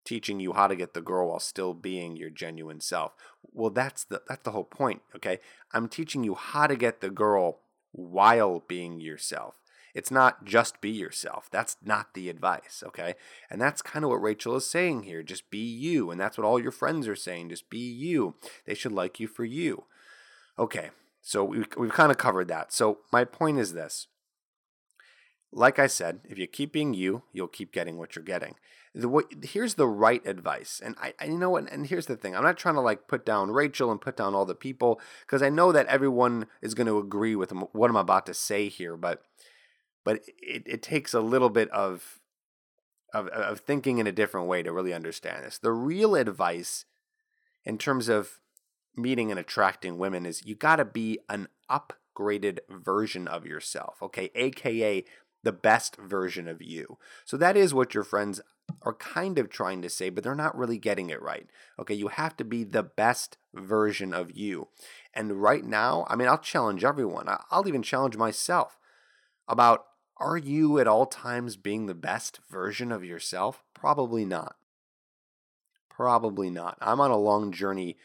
teaching 0.04 0.40
you 0.40 0.52
how 0.52 0.66
to 0.66 0.76
get 0.76 0.94
the 0.94 1.00
girl 1.00 1.28
while 1.28 1.40
still 1.40 1.74
being 1.74 2.16
your 2.16 2.30
genuine 2.30 2.80
self. 2.80 3.12
Well, 3.52 3.70
that's 3.70 4.04
the 4.04 4.22
that's 4.28 4.42
the 4.42 4.52
whole 4.52 4.64
point. 4.64 5.02
Okay. 5.16 5.38
I'm 5.72 5.88
teaching 5.88 6.24
you 6.24 6.34
how 6.34 6.66
to 6.66 6.76
get 6.76 7.00
the 7.00 7.10
girl 7.10 7.60
while 7.92 8.62
being 8.66 9.00
yourself. 9.00 9.54
It's 9.94 10.10
not 10.10 10.44
just 10.44 10.80
be 10.80 10.90
yourself. 10.90 11.48
That's 11.50 11.76
not 11.84 12.14
the 12.14 12.28
advice, 12.28 12.82
okay? 12.86 13.14
And 13.50 13.60
that's 13.60 13.82
kind 13.82 14.04
of 14.04 14.10
what 14.10 14.22
Rachel 14.22 14.56
is 14.56 14.66
saying 14.66 15.02
here. 15.02 15.22
Just 15.22 15.50
be 15.50 15.58
you. 15.58 16.10
And 16.10 16.20
that's 16.20 16.38
what 16.38 16.44
all 16.44 16.60
your 16.60 16.70
friends 16.70 17.08
are 17.08 17.16
saying. 17.16 17.48
Just 17.50 17.68
be 17.70 17.78
you. 17.78 18.36
They 18.66 18.74
should 18.74 18.92
like 18.92 19.18
you 19.18 19.26
for 19.26 19.44
you. 19.44 19.84
Okay, 20.58 20.90
so 21.22 21.44
we've, 21.44 21.66
we've 21.76 21.92
kind 21.92 22.10
of 22.10 22.18
covered 22.18 22.48
that. 22.48 22.72
So 22.72 22.98
my 23.12 23.24
point 23.24 23.58
is 23.58 23.72
this. 23.74 24.06
Like 25.52 25.78
I 25.78 25.86
said, 25.86 26.20
if 26.28 26.38
you 26.38 26.46
keep 26.46 26.72
being 26.72 26.94
you, 26.94 27.24
you'll 27.32 27.48
keep 27.48 27.72
getting 27.72 27.98
what 27.98 28.14
you're 28.14 28.24
getting. 28.24 28.54
The 28.94 29.08
way, 29.08 29.22
here's 29.42 29.74
the 29.74 29.86
right 29.86 30.24
advice, 30.26 30.80
and 30.84 30.96
I, 31.00 31.14
I 31.20 31.26
you 31.26 31.38
know, 31.38 31.56
and, 31.56 31.68
and 31.70 31.86
here's 31.86 32.06
the 32.06 32.16
thing. 32.16 32.34
I'm 32.34 32.42
not 32.42 32.56
trying 32.56 32.74
to 32.74 32.80
like 32.80 33.06
put 33.06 33.24
down 33.24 33.52
Rachel 33.52 33.92
and 33.92 34.00
put 34.00 34.16
down 34.16 34.34
all 34.34 34.44
the 34.44 34.54
people 34.54 35.00
because 35.20 35.42
I 35.42 35.48
know 35.48 35.70
that 35.70 35.86
everyone 35.86 36.46
is 36.60 36.74
going 36.74 36.88
to 36.88 36.98
agree 36.98 37.36
with 37.36 37.52
what 37.72 37.88
I'm 37.88 37.96
about 37.96 38.26
to 38.26 38.34
say 38.34 38.68
here. 38.68 38.96
But 38.96 39.22
but 40.04 40.22
it, 40.42 40.64
it 40.66 40.82
takes 40.82 41.14
a 41.14 41.20
little 41.20 41.50
bit 41.50 41.70
of, 41.70 42.18
of 43.14 43.28
of 43.28 43.60
thinking 43.60 43.98
in 43.98 44.08
a 44.08 44.12
different 44.12 44.48
way 44.48 44.64
to 44.64 44.72
really 44.72 44.92
understand 44.92 45.44
this. 45.44 45.58
The 45.58 45.72
real 45.72 46.16
advice 46.16 46.84
in 47.64 47.78
terms 47.78 48.08
of 48.08 48.40
meeting 48.96 49.30
and 49.30 49.40
attracting 49.40 49.98
women 49.98 50.26
is 50.26 50.44
you 50.44 50.54
got 50.54 50.76
to 50.76 50.84
be 50.84 51.18
an 51.28 51.48
upgraded 51.70 52.58
version 52.68 53.28
of 53.28 53.46
yourself, 53.46 54.02
okay? 54.02 54.30
AKA 54.34 55.04
the 55.42 55.52
best 55.52 55.96
version 55.96 56.48
of 56.48 56.62
you. 56.62 56.98
So 57.24 57.36
that 57.36 57.56
is 57.56 57.72
what 57.72 57.94
your 57.94 58.04
friends 58.04 58.40
are 58.82 58.94
kind 58.94 59.38
of 59.38 59.48
trying 59.48 59.82
to 59.82 59.88
say, 59.88 60.10
but 60.10 60.22
they're 60.22 60.34
not 60.34 60.56
really 60.56 60.78
getting 60.78 61.10
it 61.10 61.22
right. 61.22 61.46
Okay, 61.78 61.94
you 61.94 62.08
have 62.08 62.36
to 62.36 62.44
be 62.44 62.64
the 62.64 62.82
best 62.82 63.36
version 63.54 64.12
of 64.12 64.36
you. 64.36 64.68
And 65.14 65.42
right 65.42 65.64
now, 65.64 66.06
I 66.08 66.16
mean, 66.16 66.28
I'll 66.28 66.38
challenge 66.38 66.84
everyone. 66.84 67.28
I'll 67.50 67.66
even 67.66 67.82
challenge 67.82 68.16
myself 68.16 68.78
about 69.48 69.84
are 70.18 70.36
you 70.36 70.78
at 70.78 70.86
all 70.86 71.06
times 71.06 71.56
being 71.56 71.86
the 71.86 71.94
best 71.94 72.40
version 72.50 72.92
of 72.92 73.02
yourself? 73.02 73.64
Probably 73.74 74.26
not. 74.26 74.56
Probably 75.88 76.50
not. 76.50 76.76
I'm 76.80 77.00
on 77.00 77.10
a 77.10 77.16
long 77.16 77.52
journey 77.52 77.96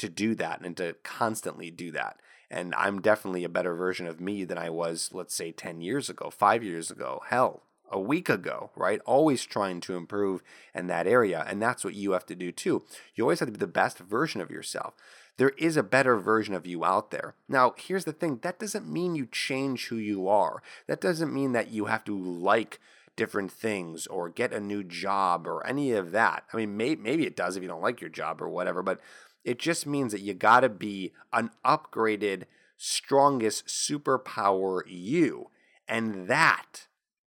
to 0.00 0.08
do 0.08 0.34
that 0.34 0.62
and 0.62 0.76
to 0.78 0.96
constantly 1.02 1.70
do 1.70 1.92
that. 1.92 2.18
And 2.50 2.74
I'm 2.74 3.00
definitely 3.00 3.44
a 3.44 3.48
better 3.48 3.74
version 3.74 4.06
of 4.06 4.20
me 4.20 4.44
than 4.44 4.58
I 4.58 4.70
was, 4.70 5.10
let's 5.12 5.34
say, 5.34 5.52
10 5.52 5.80
years 5.80 6.10
ago, 6.10 6.30
five 6.30 6.64
years 6.64 6.90
ago, 6.90 7.22
hell, 7.28 7.62
a 7.92 8.00
week 8.00 8.28
ago, 8.28 8.70
right? 8.74 9.00
Always 9.04 9.44
trying 9.44 9.80
to 9.82 9.96
improve 9.96 10.42
in 10.74 10.86
that 10.88 11.06
area. 11.06 11.44
And 11.46 11.60
that's 11.60 11.84
what 11.84 11.94
you 11.94 12.12
have 12.12 12.26
to 12.26 12.34
do 12.34 12.50
too. 12.50 12.84
You 13.14 13.24
always 13.24 13.40
have 13.40 13.48
to 13.48 13.52
be 13.52 13.58
the 13.58 13.66
best 13.66 13.98
version 13.98 14.40
of 14.40 14.50
yourself. 14.50 14.94
There 15.36 15.50
is 15.50 15.76
a 15.76 15.82
better 15.82 16.16
version 16.18 16.54
of 16.54 16.66
you 16.66 16.84
out 16.84 17.10
there. 17.10 17.34
Now, 17.48 17.74
here's 17.76 18.04
the 18.04 18.12
thing 18.12 18.40
that 18.42 18.58
doesn't 18.58 18.88
mean 18.88 19.14
you 19.14 19.26
change 19.26 19.86
who 19.86 19.96
you 19.96 20.28
are. 20.28 20.62
That 20.86 21.00
doesn't 21.00 21.32
mean 21.32 21.52
that 21.52 21.70
you 21.70 21.86
have 21.86 22.04
to 22.04 22.18
like 22.18 22.80
different 23.20 23.52
things 23.52 24.06
or 24.06 24.30
get 24.30 24.50
a 24.50 24.58
new 24.58 24.82
job 24.82 25.46
or 25.46 25.66
any 25.66 25.92
of 25.92 26.10
that. 26.10 26.42
I 26.54 26.56
mean, 26.56 26.74
may, 26.74 26.94
maybe 26.94 27.26
it 27.26 27.36
does 27.36 27.54
if 27.54 27.62
you 27.62 27.68
don't 27.68 27.82
like 27.82 28.00
your 28.00 28.08
job 28.08 28.40
or 28.40 28.48
whatever, 28.48 28.82
but 28.82 28.98
it 29.44 29.58
just 29.58 29.86
means 29.86 30.12
that 30.12 30.22
you 30.22 30.32
got 30.32 30.60
to 30.60 30.70
be 30.70 31.12
an 31.30 31.50
upgraded, 31.62 32.44
strongest 32.78 33.66
superpower 33.66 34.80
you. 34.86 35.50
And 35.86 36.28
that, 36.28 36.86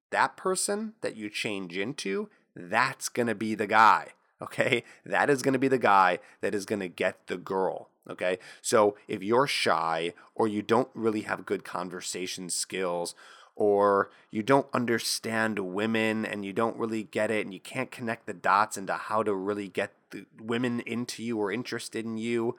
that 0.09 0.35
person 0.35 0.93
that 1.01 1.15
you 1.15 1.29
change 1.29 1.77
into, 1.77 2.27
that's 2.55 3.07
going 3.07 3.27
to 3.27 3.35
be 3.35 3.53
the 3.53 3.67
guy. 3.67 4.07
Okay. 4.41 4.83
That 5.05 5.29
is 5.29 5.41
going 5.41 5.53
to 5.53 5.59
be 5.59 5.69
the 5.69 5.77
guy 5.77 6.19
that 6.41 6.53
is 6.53 6.65
going 6.65 6.81
to 6.81 6.89
get 6.89 7.27
the 7.27 7.37
girl. 7.37 7.87
Okay. 8.09 8.39
So 8.61 8.97
if 9.07 9.23
you're 9.23 9.47
shy 9.47 10.13
or 10.35 10.49
you 10.49 10.61
don't 10.61 10.89
really 10.93 11.21
have 11.21 11.45
good 11.45 11.63
conversation 11.63 12.49
skills 12.49 13.15
or 13.55 14.09
you 14.31 14.41
don't 14.41 14.67
understand 14.73 15.59
women 15.59 16.25
and 16.25 16.43
you 16.43 16.53
don't 16.53 16.77
really 16.77 17.03
get 17.03 17.29
it 17.29 17.45
and 17.45 17.53
you 17.53 17.59
can't 17.59 17.91
connect 17.91 18.25
the 18.25 18.33
dots 18.33 18.77
into 18.77 18.93
how 18.93 19.23
to 19.23 19.33
really 19.33 19.67
get 19.67 19.93
the 20.11 20.25
women 20.41 20.79
into 20.81 21.23
you 21.23 21.37
or 21.39 21.51
interested 21.51 22.05
in 22.05 22.17
you, 22.17 22.55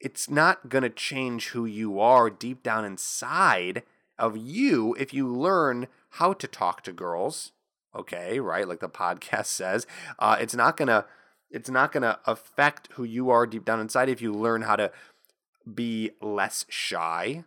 it's 0.00 0.28
not 0.28 0.68
going 0.68 0.82
to 0.82 0.90
change 0.90 1.48
who 1.48 1.64
you 1.64 2.00
are 2.00 2.28
deep 2.28 2.62
down 2.62 2.84
inside 2.84 3.82
of 4.18 4.36
you 4.36 4.94
if 4.98 5.14
you 5.14 5.28
learn 5.28 5.86
how 6.10 6.32
to 6.32 6.46
talk 6.46 6.82
to 6.82 6.92
girls. 6.92 7.52
Okay, 7.94 8.40
right? 8.40 8.66
Like 8.66 8.80
the 8.80 8.88
podcast 8.88 9.46
says, 9.46 9.86
uh, 10.18 10.36
it's 10.40 10.54
not 10.54 10.76
going 10.76 10.88
to 10.88 11.04
it's 11.50 11.70
not 11.70 11.92
going 11.92 12.02
to 12.02 12.18
affect 12.26 12.88
who 12.94 13.04
you 13.04 13.30
are 13.30 13.46
deep 13.46 13.64
down 13.64 13.78
inside 13.78 14.08
if 14.08 14.20
you 14.20 14.32
learn 14.32 14.62
how 14.62 14.74
to 14.74 14.90
be 15.72 16.10
less 16.20 16.66
shy. 16.68 17.44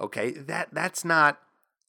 Okay? 0.00 0.30
That 0.30 0.68
that's 0.72 1.04
not 1.04 1.40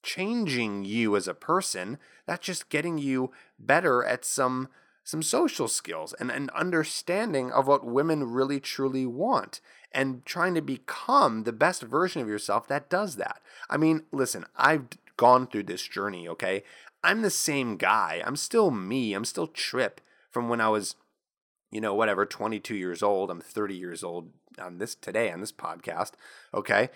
changing 0.06 0.84
you 0.84 1.16
as 1.16 1.28
a 1.28 1.34
person. 1.34 1.98
That's 2.26 2.46
just 2.46 2.68
getting 2.68 2.98
you 2.98 3.32
better 3.58 4.04
at 4.04 4.24
some 4.24 4.68
some 5.04 5.22
social 5.22 5.68
skills 5.68 6.12
and 6.18 6.32
an 6.32 6.50
understanding 6.52 7.52
of 7.52 7.68
what 7.68 7.86
women 7.86 8.24
really 8.24 8.58
truly 8.58 9.06
want 9.06 9.60
and 9.92 10.24
trying 10.24 10.52
to 10.52 10.60
become 10.60 11.44
the 11.44 11.52
best 11.52 11.82
version 11.82 12.20
of 12.20 12.28
yourself 12.28 12.66
that 12.66 12.90
does 12.90 13.14
that. 13.14 13.40
I 13.70 13.76
mean, 13.76 14.02
listen, 14.10 14.46
I've 14.56 14.86
gone 15.16 15.46
through 15.46 15.62
this 15.64 15.86
journey, 15.86 16.26
okay? 16.26 16.64
I'm 17.04 17.22
the 17.22 17.30
same 17.30 17.76
guy. 17.76 18.20
I'm 18.26 18.34
still 18.34 18.72
me. 18.72 19.14
I'm 19.14 19.24
still 19.24 19.46
Trip 19.46 20.00
from 20.32 20.48
when 20.48 20.60
I 20.60 20.70
was 20.70 20.96
you 21.70 21.80
know, 21.80 21.94
whatever, 21.94 22.24
22 22.24 22.74
years 22.74 23.02
old. 23.02 23.30
I'm 23.30 23.40
30 23.40 23.74
years 23.74 24.02
old 24.02 24.30
on 24.58 24.78
this 24.78 24.94
today 24.94 25.30
on 25.30 25.40
this 25.40 25.52
podcast. 25.52 26.12
Okay. 26.54 26.90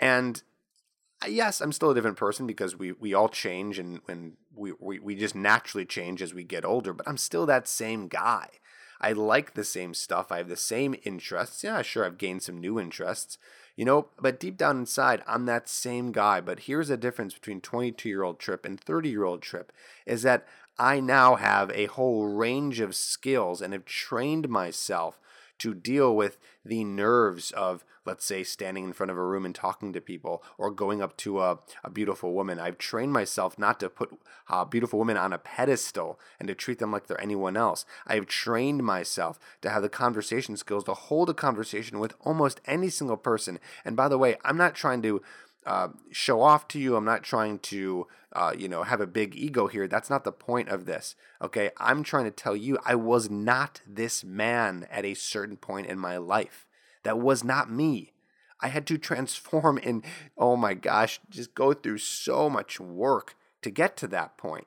And 0.00 0.42
yes, 1.26 1.60
I'm 1.60 1.72
still 1.72 1.90
a 1.90 1.94
different 1.94 2.16
person 2.16 2.46
because 2.46 2.76
we, 2.76 2.92
we 2.92 3.14
all 3.14 3.28
change 3.28 3.78
and, 3.78 4.00
and 4.08 4.34
we, 4.54 4.72
we, 4.78 4.98
we 4.98 5.14
just 5.14 5.34
naturally 5.34 5.86
change 5.86 6.22
as 6.22 6.34
we 6.34 6.44
get 6.44 6.64
older, 6.64 6.92
but 6.92 7.08
I'm 7.08 7.16
still 7.16 7.46
that 7.46 7.68
same 7.68 8.08
guy. 8.08 8.48
I 9.00 9.12
like 9.12 9.54
the 9.54 9.64
same 9.64 9.94
stuff. 9.94 10.32
I 10.32 10.38
have 10.38 10.48
the 10.48 10.56
same 10.56 10.94
interests. 11.04 11.62
Yeah, 11.62 11.82
sure, 11.82 12.04
I've 12.04 12.18
gained 12.18 12.42
some 12.42 12.58
new 12.58 12.80
interests, 12.80 13.38
you 13.76 13.84
know, 13.84 14.08
but 14.20 14.40
deep 14.40 14.56
down 14.56 14.78
inside, 14.78 15.22
I'm 15.26 15.44
that 15.46 15.68
same 15.68 16.12
guy. 16.12 16.40
But 16.40 16.60
here's 16.60 16.88
the 16.88 16.96
difference 16.96 17.34
between 17.34 17.60
22 17.60 18.08
year 18.08 18.22
old 18.22 18.38
Trip 18.38 18.64
and 18.64 18.80
30 18.80 19.08
year 19.10 19.24
old 19.24 19.42
Trip 19.42 19.72
is 20.06 20.22
that 20.22 20.46
I 20.78 21.00
now 21.00 21.36
have 21.36 21.70
a 21.70 21.86
whole 21.86 22.26
range 22.26 22.80
of 22.80 22.94
skills 22.94 23.60
and 23.60 23.72
have 23.72 23.84
trained 23.84 24.48
myself 24.48 25.20
to 25.58 25.74
deal 25.74 26.14
with 26.14 26.38
the 26.64 26.84
nerves 26.84 27.50
of 27.52 27.84
let's 28.06 28.24
say 28.24 28.44
standing 28.44 28.84
in 28.84 28.92
front 28.92 29.10
of 29.10 29.18
a 29.18 29.24
room 29.24 29.44
and 29.44 29.54
talking 29.54 29.92
to 29.92 30.00
people 30.00 30.42
or 30.56 30.70
going 30.70 31.02
up 31.02 31.16
to 31.18 31.40
a, 31.40 31.58
a 31.82 31.90
beautiful 31.90 32.32
woman. 32.32 32.58
I've 32.58 32.78
trained 32.78 33.12
myself 33.12 33.58
not 33.58 33.80
to 33.80 33.90
put 33.90 34.16
a 34.48 34.64
beautiful 34.64 35.00
women 35.00 35.16
on 35.16 35.32
a 35.32 35.38
pedestal 35.38 36.18
and 36.38 36.46
to 36.48 36.54
treat 36.54 36.78
them 36.78 36.92
like 36.92 37.06
they're 37.06 37.20
anyone 37.20 37.56
else. 37.56 37.84
I've 38.06 38.26
trained 38.26 38.84
myself 38.84 39.38
to 39.62 39.70
have 39.70 39.82
the 39.82 39.88
conversation 39.88 40.56
skills 40.56 40.84
to 40.84 40.94
hold 40.94 41.28
a 41.28 41.34
conversation 41.34 41.98
with 41.98 42.14
almost 42.20 42.60
any 42.64 42.88
single 42.88 43.16
person. 43.16 43.58
And 43.84 43.96
by 43.96 44.08
the 44.08 44.18
way, 44.18 44.36
I'm 44.44 44.56
not 44.56 44.74
trying 44.74 45.02
to 45.02 45.20
uh, 45.66 45.88
show 46.10 46.40
off 46.40 46.68
to 46.68 46.78
you. 46.78 46.96
I'm 46.96 47.04
not 47.04 47.22
trying 47.22 47.58
to, 47.58 48.06
uh, 48.32 48.54
you 48.56 48.68
know, 48.68 48.84
have 48.84 49.00
a 49.00 49.06
big 49.06 49.34
ego 49.36 49.66
here. 49.66 49.86
That's 49.88 50.08
not 50.08 50.24
the 50.24 50.32
point 50.32 50.68
of 50.68 50.86
this. 50.86 51.16
Okay. 51.42 51.70
I'm 51.78 52.02
trying 52.02 52.24
to 52.24 52.30
tell 52.30 52.56
you 52.56 52.78
I 52.86 52.94
was 52.94 53.28
not 53.28 53.80
this 53.86 54.24
man 54.24 54.86
at 54.90 55.04
a 55.04 55.14
certain 55.14 55.56
point 55.56 55.88
in 55.88 55.98
my 55.98 56.16
life. 56.16 56.66
That 57.02 57.18
was 57.18 57.44
not 57.44 57.70
me. 57.70 58.12
I 58.60 58.68
had 58.68 58.86
to 58.86 58.96
transform 58.96 59.78
and, 59.82 60.02
oh 60.38 60.56
my 60.56 60.72
gosh, 60.72 61.20
just 61.28 61.54
go 61.54 61.74
through 61.74 61.98
so 61.98 62.48
much 62.48 62.80
work 62.80 63.36
to 63.60 63.70
get 63.70 63.96
to 63.98 64.06
that 64.08 64.38
point. 64.38 64.66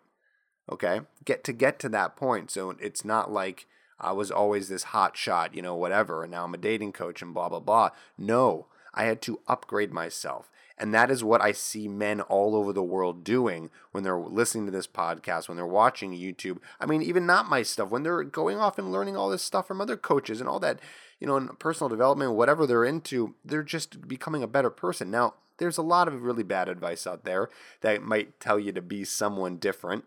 Okay. 0.71 1.01
Get 1.25 1.43
to 1.45 1.53
get 1.53 1.79
to 1.79 1.89
that 1.89 2.15
point. 2.15 2.51
So 2.51 2.75
it's 2.79 3.03
not 3.03 3.31
like, 3.31 3.65
I 4.01 4.13
was 4.13 4.31
always 4.31 4.69
this 4.69 4.83
hot 4.83 5.17
shot, 5.17 5.53
you 5.53 5.61
know, 5.61 5.75
whatever, 5.75 6.23
and 6.23 6.31
now 6.31 6.45
I'm 6.45 6.53
a 6.53 6.57
dating 6.57 6.93
coach 6.93 7.21
and 7.21 7.33
blah, 7.33 7.49
blah, 7.49 7.59
blah. 7.59 7.89
No, 8.17 8.67
I 8.93 9.03
had 9.03 9.21
to 9.23 9.41
upgrade 9.47 9.91
myself. 9.91 10.49
And 10.79 10.93
that 10.93 11.11
is 11.11 11.23
what 11.23 11.41
I 11.41 11.51
see 11.51 11.89
men 11.89 12.21
all 12.21 12.55
over 12.55 12.71
the 12.71 12.81
world 12.81 13.23
doing 13.23 13.69
when 13.91 14.03
they're 14.03 14.17
listening 14.17 14.65
to 14.67 14.71
this 14.71 14.87
podcast, 14.87 15.47
when 15.47 15.57
they're 15.57 15.67
watching 15.67 16.13
YouTube. 16.13 16.59
I 16.79 16.85
mean, 16.85 17.01
even 17.01 17.25
not 17.25 17.49
my 17.49 17.63
stuff, 17.63 17.89
when 17.89 18.03
they're 18.03 18.23
going 18.23 18.57
off 18.57 18.79
and 18.79 18.91
learning 18.91 19.17
all 19.17 19.29
this 19.29 19.43
stuff 19.43 19.67
from 19.67 19.81
other 19.81 19.97
coaches 19.97 20.39
and 20.39 20.47
all 20.47 20.59
that, 20.61 20.79
you 21.19 21.27
know, 21.27 21.35
in 21.35 21.49
personal 21.59 21.89
development, 21.89 22.35
whatever 22.35 22.65
they're 22.65 22.85
into, 22.85 23.35
they're 23.43 23.61
just 23.61 24.07
becoming 24.07 24.41
a 24.41 24.47
better 24.47 24.69
person. 24.69 25.11
Now, 25.11 25.33
there's 25.57 25.77
a 25.77 25.83
lot 25.83 26.07
of 26.07 26.23
really 26.23 26.43
bad 26.43 26.69
advice 26.69 27.05
out 27.05 27.25
there 27.25 27.49
that 27.81 28.01
might 28.01 28.39
tell 28.39 28.57
you 28.57 28.71
to 28.71 28.81
be 28.81 29.03
someone 29.03 29.57
different 29.57 30.05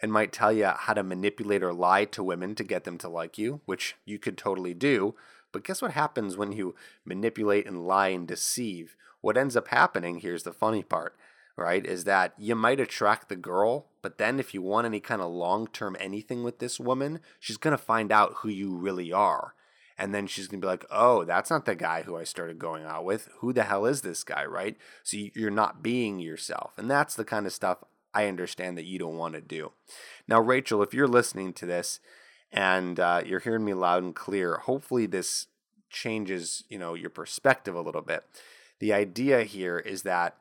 and 0.00 0.12
might 0.12 0.32
tell 0.32 0.52
you 0.52 0.66
how 0.66 0.92
to 0.92 1.02
manipulate 1.02 1.62
or 1.62 1.72
lie 1.72 2.04
to 2.04 2.22
women 2.22 2.54
to 2.54 2.62
get 2.62 2.84
them 2.84 2.98
to 2.98 3.08
like 3.08 3.38
you, 3.38 3.62
which 3.64 3.96
you 4.04 4.18
could 4.18 4.36
totally 4.36 4.74
do. 4.74 5.14
But 5.50 5.64
guess 5.64 5.80
what 5.80 5.92
happens 5.92 6.36
when 6.36 6.52
you 6.52 6.74
manipulate 7.06 7.66
and 7.66 7.86
lie 7.86 8.08
and 8.08 8.28
deceive? 8.28 8.94
What 9.20 9.36
ends 9.36 9.56
up 9.56 9.68
happening, 9.68 10.18
here's 10.18 10.44
the 10.44 10.52
funny 10.52 10.82
part, 10.82 11.16
right, 11.56 11.84
is 11.84 12.04
that 12.04 12.34
you 12.38 12.54
might 12.54 12.80
attract 12.80 13.28
the 13.28 13.36
girl, 13.36 13.86
but 14.02 14.18
then 14.18 14.38
if 14.38 14.54
you 14.54 14.62
want 14.62 14.86
any 14.86 15.00
kind 15.00 15.20
of 15.20 15.30
long 15.30 15.66
term 15.66 15.96
anything 15.98 16.42
with 16.42 16.58
this 16.58 16.78
woman, 16.78 17.20
she's 17.40 17.56
going 17.56 17.76
to 17.76 17.82
find 17.82 18.12
out 18.12 18.36
who 18.38 18.48
you 18.48 18.76
really 18.76 19.12
are. 19.12 19.54
And 20.00 20.14
then 20.14 20.28
she's 20.28 20.46
going 20.46 20.60
to 20.60 20.64
be 20.64 20.70
like, 20.70 20.86
oh, 20.92 21.24
that's 21.24 21.50
not 21.50 21.64
the 21.64 21.74
guy 21.74 22.02
who 22.02 22.16
I 22.16 22.22
started 22.22 22.60
going 22.60 22.84
out 22.84 23.04
with. 23.04 23.28
Who 23.38 23.52
the 23.52 23.64
hell 23.64 23.84
is 23.84 24.02
this 24.02 24.22
guy, 24.22 24.44
right? 24.44 24.76
So 25.02 25.16
you're 25.34 25.50
not 25.50 25.82
being 25.82 26.20
yourself. 26.20 26.70
And 26.76 26.88
that's 26.88 27.16
the 27.16 27.24
kind 27.24 27.46
of 27.46 27.52
stuff 27.52 27.78
I 28.14 28.26
understand 28.26 28.78
that 28.78 28.84
you 28.84 29.00
don't 29.00 29.16
want 29.16 29.34
to 29.34 29.40
do. 29.40 29.72
Now, 30.28 30.40
Rachel, 30.40 30.84
if 30.84 30.94
you're 30.94 31.08
listening 31.08 31.52
to 31.54 31.66
this 31.66 31.98
and 32.52 33.00
uh, 33.00 33.22
you're 33.26 33.40
hearing 33.40 33.64
me 33.64 33.74
loud 33.74 34.04
and 34.04 34.14
clear, 34.14 34.58
hopefully 34.58 35.06
this 35.06 35.48
changes, 35.90 36.62
you 36.68 36.78
know, 36.78 36.94
your 36.94 37.10
perspective 37.10 37.74
a 37.74 37.80
little 37.80 38.02
bit 38.02 38.22
the 38.80 38.92
idea 38.92 39.42
here 39.42 39.78
is 39.78 40.02
that 40.02 40.36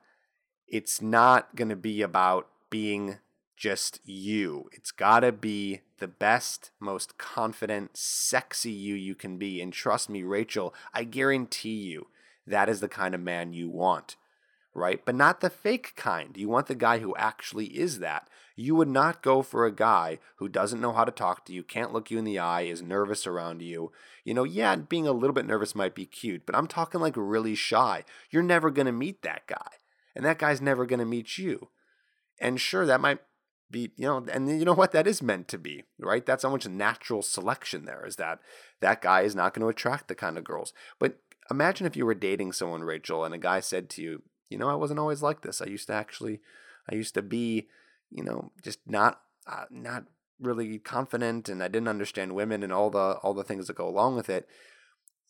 it's 0.67 1.01
not 1.01 1.55
going 1.55 1.69
to 1.69 1.75
be 1.75 2.01
about 2.01 2.47
being 2.69 3.19
just 3.55 3.99
you. 4.03 4.69
It's 4.73 4.91
got 4.91 5.21
to 5.21 5.31
be 5.31 5.81
the 5.99 6.07
best, 6.07 6.71
most 6.79 7.17
confident, 7.17 7.97
sexy 7.97 8.71
you 8.71 8.93
you 8.95 9.15
can 9.15 9.37
be. 9.37 9.61
And 9.61 9.73
trust 9.73 10.09
me, 10.09 10.23
Rachel, 10.23 10.73
I 10.93 11.03
guarantee 11.05 11.77
you 11.77 12.07
that 12.45 12.69
is 12.69 12.81
the 12.81 12.87
kind 12.87 13.15
of 13.15 13.21
man 13.21 13.53
you 13.53 13.69
want 13.69 14.15
right? 14.77 15.03
But 15.03 15.15
not 15.15 15.41
the 15.41 15.49
fake 15.49 15.93
kind. 15.95 16.37
You 16.37 16.47
want 16.47 16.67
the 16.67 16.75
guy 16.75 16.99
who 16.99 17.15
actually 17.15 17.65
is 17.65 17.99
that. 17.99 18.29
You 18.59 18.73
would 18.73 18.87
not 18.87 19.21
go 19.21 19.43
for 19.43 19.65
a 19.65 19.71
guy 19.71 20.17
who 20.37 20.49
doesn't 20.49 20.81
know 20.81 20.91
how 20.91 21.05
to 21.05 21.11
talk 21.11 21.45
to 21.45 21.53
you, 21.53 21.61
can't 21.61 21.93
look 21.93 22.09
you 22.09 22.17
in 22.17 22.25
the 22.25 22.39
eye, 22.39 22.63
is 22.63 22.81
nervous 22.81 23.27
around 23.27 23.61
you. 23.61 23.91
You 24.25 24.33
know, 24.33 24.43
yeah, 24.43 24.75
being 24.75 25.07
a 25.07 25.11
little 25.11 25.35
bit 25.35 25.45
nervous 25.45 25.75
might 25.75 25.93
be 25.93 26.07
cute, 26.07 26.43
but 26.43 26.55
I'm 26.55 26.65
talking 26.65 26.99
like 26.99 27.13
really 27.15 27.53
shy. 27.53 28.03
You're 28.31 28.41
never 28.41 28.71
going 28.71 28.87
to 28.87 28.91
meet 28.91 29.21
that 29.21 29.45
guy. 29.45 29.69
And 30.15 30.25
that 30.25 30.39
guy's 30.39 30.59
never 30.59 30.87
going 30.87 30.99
to 30.99 31.05
meet 31.05 31.37
you. 31.37 31.69
And 32.41 32.59
sure, 32.59 32.87
that 32.87 32.99
might 32.99 33.19
be, 33.69 33.91
you 33.95 34.07
know, 34.07 34.25
and 34.33 34.49
you 34.49 34.65
know 34.65 34.73
what? 34.73 34.91
That 34.91 35.05
is 35.05 35.21
meant 35.21 35.47
to 35.49 35.59
be, 35.59 35.83
right? 35.99 36.25
That's 36.25 36.41
how 36.41 36.49
much 36.49 36.67
natural 36.67 37.21
selection 37.21 37.85
there 37.85 38.07
is 38.07 38.15
that 38.15 38.39
that 38.81 39.03
guy 39.03 39.21
is 39.21 39.35
not 39.35 39.53
going 39.53 39.61
to 39.61 39.69
attract 39.69 40.07
the 40.07 40.15
kind 40.15 40.35
of 40.35 40.43
girls. 40.43 40.73
But 40.97 41.19
imagine 41.51 41.85
if 41.85 41.95
you 41.95 42.07
were 42.07 42.15
dating 42.15 42.53
someone, 42.53 42.83
Rachel, 42.83 43.23
and 43.23 43.35
a 43.35 43.37
guy 43.37 43.59
said 43.59 43.87
to 43.91 44.01
you, 44.01 44.23
you 44.49 44.57
know, 44.57 44.67
I 44.67 44.75
wasn't 44.75 44.99
always 44.99 45.21
like 45.21 45.41
this. 45.41 45.61
I 45.61 45.65
used 45.65 45.87
to 45.87 45.93
actually, 45.93 46.39
I 46.89 46.95
used 46.95 47.13
to 47.13 47.21
be, 47.21 47.67
you 48.11 48.23
know, 48.23 48.51
just 48.61 48.79
not, 48.85 49.21
uh, 49.47 49.65
not 49.69 50.05
really 50.39 50.77
confident, 50.79 51.49
and 51.49 51.63
I 51.63 51.67
didn't 51.67 51.87
understand 51.87 52.35
women 52.35 52.63
and 52.63 52.71
all 52.71 52.89
the 52.89 53.19
all 53.23 53.33
the 53.33 53.43
things 53.43 53.67
that 53.67 53.75
go 53.75 53.87
along 53.87 54.15
with 54.15 54.29
it. 54.29 54.47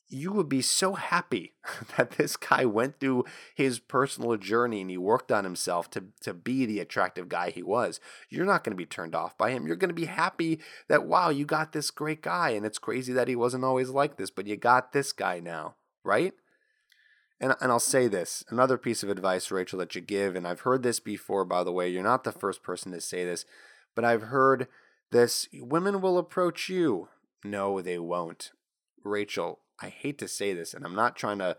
You 0.09 0.31
would 0.31 0.47
be 0.47 0.61
so 0.61 0.93
happy 0.93 1.55
that 1.97 2.11
this 2.11 2.37
guy 2.37 2.63
went 2.63 2.99
through 2.99 3.25
his 3.55 3.79
personal 3.79 4.37
journey 4.37 4.79
and 4.79 4.89
he 4.89 4.97
worked 4.97 5.33
on 5.33 5.43
himself 5.43 5.89
to, 5.91 6.05
to 6.21 6.33
be 6.33 6.65
the 6.65 6.79
attractive 6.79 7.27
guy 7.27 7.49
he 7.49 7.61
was. 7.61 7.99
You're 8.29 8.45
not 8.45 8.63
going 8.63 8.71
to 8.71 8.77
be 8.77 8.85
turned 8.85 9.15
off 9.15 9.37
by 9.37 9.51
him. 9.51 9.67
You're 9.67 9.75
going 9.75 9.89
to 9.89 9.93
be 9.93 10.05
happy 10.05 10.61
that, 10.87 11.05
wow, 11.05 11.27
you 11.27 11.45
got 11.45 11.73
this 11.73 11.91
great 11.91 12.21
guy. 12.21 12.51
And 12.51 12.65
it's 12.65 12.79
crazy 12.79 13.11
that 13.11 13.27
he 13.27 13.35
wasn't 13.35 13.65
always 13.65 13.89
like 13.89 14.15
this, 14.15 14.29
but 14.29 14.47
you 14.47 14.55
got 14.55 14.93
this 14.93 15.11
guy 15.11 15.41
now, 15.41 15.75
right? 16.05 16.33
And, 17.39 17.55
and 17.61 17.71
I'll 17.71 17.79
say 17.79 18.07
this 18.07 18.43
another 18.49 18.77
piece 18.77 19.03
of 19.03 19.09
advice, 19.09 19.51
Rachel, 19.51 19.79
that 19.79 19.95
you 19.95 20.01
give, 20.01 20.35
and 20.35 20.47
I've 20.47 20.61
heard 20.61 20.83
this 20.83 20.99
before, 20.99 21.45
by 21.45 21.63
the 21.63 21.71
way. 21.71 21.89
You're 21.89 22.03
not 22.03 22.23
the 22.23 22.31
first 22.31 22.63
person 22.63 22.91
to 22.91 23.01
say 23.01 23.25
this, 23.25 23.45
but 23.95 24.03
I've 24.03 24.23
heard 24.23 24.67
this 25.11 25.47
women 25.53 26.01
will 26.01 26.17
approach 26.17 26.69
you. 26.69 27.09
No, 27.43 27.81
they 27.81 27.99
won't. 27.99 28.51
Rachel, 29.03 29.59
I 29.79 29.89
hate 29.89 30.17
to 30.19 30.27
say 30.27 30.53
this, 30.53 30.73
and 30.73 30.85
I'm 30.85 30.95
not 30.95 31.15
trying 31.15 31.39
to 31.39 31.55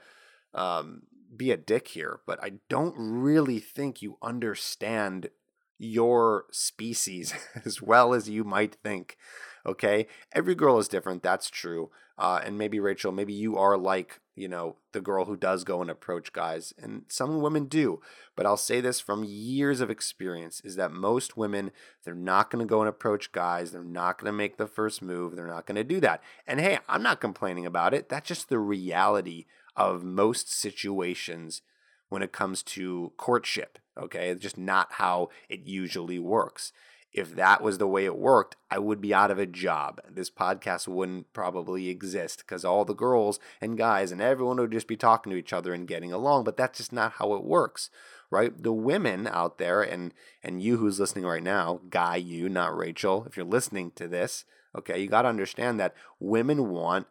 um, 0.53 1.03
be 1.35 1.51
a 1.51 1.57
dick 1.57 1.89
here, 1.89 2.21
but 2.27 2.43
I 2.43 2.53
don't 2.69 2.95
really 2.97 3.59
think 3.61 4.03
you 4.03 4.19
understand 4.23 5.31
your 5.79 6.47
species 6.51 7.35
as 7.65 7.81
well 7.81 8.13
as 8.13 8.29
you 8.29 8.45
might 8.45 8.77
think. 8.83 9.17
Okay? 9.65 10.07
Every 10.33 10.55
girl 10.55 10.79
is 10.79 10.89
different. 10.89 11.23
That's 11.23 11.51
true. 11.51 11.91
Uh, 12.19 12.41
and 12.45 12.59
maybe, 12.59 12.81
Rachel, 12.81 13.13
maybe 13.13 13.33
you 13.33 13.57
are 13.57 13.79
like, 13.79 14.21
you 14.39 14.49
know, 14.49 14.77
the 14.93 15.01
girl 15.01 15.25
who 15.25 15.37
does 15.37 15.65
go 15.65 15.81
and 15.83 15.91
approach 15.91 16.33
guys. 16.33 16.73
And 16.81 17.03
some 17.09 17.41
women 17.41 17.65
do. 17.67 18.01
But 18.37 18.47
I'll 18.47 18.57
say 18.57 18.81
this 18.81 19.01
from 19.01 19.25
years 19.25 19.81
of 19.81 19.91
experience 19.91 20.61
is 20.65 20.77
that 20.77 20.93
most 20.93 21.37
women, 21.37 21.73
they're 22.05 22.15
not 22.15 22.51
going 22.51 22.65
to 22.65 22.69
go 22.69 22.81
and 22.81 22.89
approach 22.89 23.33
guys. 23.33 23.73
They're 23.73 23.83
not 23.83 24.19
going 24.19 24.33
to 24.33 24.37
make 24.37 24.57
the 24.57 24.67
first 24.67 25.03
move. 25.03 25.35
They're 25.35 25.47
not 25.47 25.67
going 25.67 25.77
to 25.77 25.85
do 25.85 26.01
that. 26.01 26.23
And 26.47 26.61
hey, 26.61 26.79
I'm 26.89 27.03
not 27.03 27.21
complaining 27.21 27.67
about 27.67 27.95
it. 27.95 28.09
That's 28.09 28.29
just 28.29 28.49
the 28.49 28.59
reality 28.59 29.47
of 29.77 30.05
most 30.05 30.53
situations 30.53 31.63
when 32.09 32.23
it 32.23 32.33
comes 32.33 32.63
to 32.63 33.13
courtship. 33.17 33.79
Okay. 33.97 34.29
It's 34.29 34.43
just 34.43 34.59
not 34.59 34.93
how 34.93 35.31
it 35.49 35.67
usually 35.67 36.19
works 36.19 36.73
if 37.13 37.35
that 37.37 37.63
was 37.63 37.79
the 37.79 37.87
way 37.87 38.05
it 38.05 38.19
worked, 38.19 38.57
I 38.71 38.79
would 38.79 39.01
be 39.01 39.15
out 39.15 39.31
of 39.31 39.39
a 39.39 39.47
job. 39.47 40.01
This 40.09 40.31
podcast 40.31 40.87
wouldn't 40.87 41.33
probably 41.33 41.89
exist 41.89 42.41
because 42.41 42.65
all 42.65 42.85
the 42.85 42.95
girls 42.95 43.41
and 43.61 43.79
guys 43.79 44.13
and 44.13 44.21
everyone 44.21 44.59
would 44.59 44.73
just 44.73 44.89
be 44.89 44.97
talking 44.97 45.31
to 45.31 45.39
each 45.39 45.53
other 45.53 45.73
and 45.73 45.89
getting 45.89 46.13
along, 46.13 46.45
but 46.45 46.57
that's 46.57 46.79
just 46.79 46.93
not 46.93 47.13
how 47.13 47.35
it 47.35 47.45
works. 47.45 47.91
Right? 48.31 48.63
The 48.63 48.75
women 48.75 49.27
out 49.27 49.57
there 49.57 49.81
and 49.81 50.13
and 50.43 50.63
you 50.63 50.77
who's 50.77 51.01
listening 51.01 51.25
right 51.25 51.43
now, 51.43 51.81
guy 51.89 52.17
you, 52.17 52.49
not 52.51 52.77
Rachel, 52.77 53.25
if 53.27 53.39
you're 53.39 53.47
listening 53.47 53.91
to 53.93 54.07
this, 54.07 54.45
okay, 54.77 55.01
you 55.01 55.09
got 55.09 55.23
to 55.23 55.29
understand 55.29 55.81
that 55.81 55.95
women 56.21 56.69
want 56.69 57.07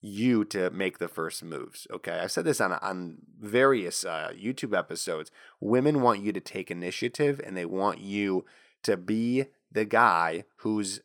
you 0.00 0.44
to 0.44 0.70
make 0.70 0.98
the 0.98 1.08
first 1.08 1.42
moves. 1.42 1.88
Okay, 1.92 2.20
I've 2.20 2.30
said 2.30 2.44
this 2.44 2.60
on 2.60 2.72
on 2.74 3.18
various 3.40 4.04
uh, 4.04 4.30
YouTube 4.32 4.76
episodes. 4.76 5.32
Women 5.60 6.02
want 6.02 6.22
you 6.22 6.32
to 6.32 6.40
take 6.40 6.70
initiative, 6.70 7.40
and 7.44 7.56
they 7.56 7.64
want 7.64 8.00
you 8.00 8.44
to 8.82 8.96
be 8.96 9.46
the 9.70 9.84
guy 9.84 10.44
who's 10.58 11.00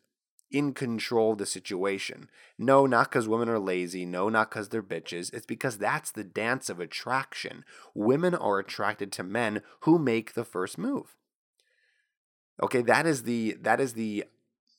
in 0.50 0.72
control 0.72 1.32
of 1.32 1.38
the 1.38 1.46
situation. 1.46 2.28
No, 2.56 2.86
not 2.86 3.10
because 3.10 3.26
women 3.26 3.48
are 3.48 3.58
lazy. 3.58 4.06
No, 4.06 4.28
not 4.28 4.50
because 4.50 4.68
they're 4.68 4.82
bitches. 4.82 5.34
It's 5.34 5.46
because 5.46 5.78
that's 5.78 6.12
the 6.12 6.24
dance 6.24 6.70
of 6.70 6.78
attraction. 6.78 7.64
Women 7.92 8.34
are 8.34 8.60
attracted 8.60 9.10
to 9.12 9.24
men 9.24 9.62
who 9.80 9.98
make 9.98 10.34
the 10.34 10.44
first 10.44 10.78
move. 10.78 11.16
Okay, 12.62 12.82
that 12.82 13.04
is 13.04 13.24
the 13.24 13.56
that 13.60 13.80
is 13.80 13.94
the 13.94 14.24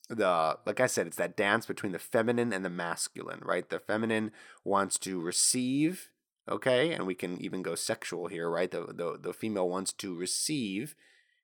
the 0.08 0.58
like 0.64 0.80
I 0.80 0.86
said, 0.86 1.06
it's 1.06 1.18
that 1.18 1.36
dance 1.36 1.66
between 1.66 1.92
the 1.92 1.98
feminine 1.98 2.52
and 2.52 2.64
the 2.64 2.70
masculine, 2.70 3.40
right? 3.44 3.68
The 3.68 3.80
feminine 3.80 4.32
wants 4.64 4.98
to 5.00 5.20
receive, 5.20 6.08
okay, 6.48 6.92
and 6.92 7.06
we 7.06 7.14
can 7.14 7.38
even 7.38 7.60
go 7.62 7.74
sexual 7.74 8.28
here, 8.28 8.48
right? 8.48 8.70
The 8.70 8.86
the 8.86 9.18
the 9.20 9.34
female 9.34 9.68
wants 9.68 9.92
to 9.94 10.14
receive 10.14 10.94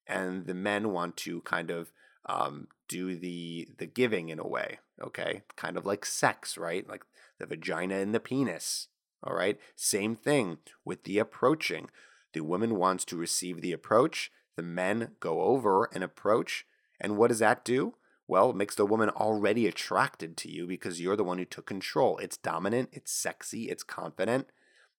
and 0.06 0.46
the 0.46 0.54
men 0.54 0.90
want 0.92 1.16
to 1.16 1.40
kind 1.42 1.70
of 1.70 1.92
um, 2.26 2.68
do 2.88 3.16
the 3.16 3.68
the 3.78 3.86
giving 3.86 4.28
in 4.28 4.38
a 4.38 4.46
way 4.46 4.78
okay 5.02 5.42
kind 5.56 5.76
of 5.76 5.84
like 5.84 6.04
sex 6.04 6.56
right 6.56 6.88
like 6.88 7.02
the 7.38 7.46
vagina 7.46 7.96
and 7.96 8.14
the 8.14 8.20
penis 8.20 8.88
All 9.24 9.34
right. 9.34 9.58
Same 9.76 10.16
thing 10.16 10.58
with 10.84 11.04
the 11.04 11.18
approaching. 11.18 11.90
The 12.32 12.40
woman 12.40 12.76
wants 12.76 13.04
to 13.06 13.16
receive 13.16 13.60
the 13.60 13.72
approach. 13.72 14.30
The 14.56 14.62
men 14.62 15.12
go 15.20 15.42
over 15.42 15.88
and 15.92 16.02
approach. 16.02 16.66
And 17.00 17.16
what 17.16 17.28
does 17.28 17.38
that 17.38 17.64
do? 17.64 17.94
Well, 18.28 18.50
it 18.50 18.56
makes 18.56 18.74
the 18.74 18.86
woman 18.86 19.10
already 19.10 19.66
attracted 19.66 20.36
to 20.38 20.50
you 20.50 20.66
because 20.66 21.00
you're 21.00 21.16
the 21.16 21.24
one 21.24 21.38
who 21.38 21.44
took 21.44 21.66
control. 21.66 22.18
It's 22.18 22.36
dominant, 22.36 22.90
it's 22.92 23.12
sexy, 23.12 23.68
it's 23.68 23.82
confident. 23.82 24.48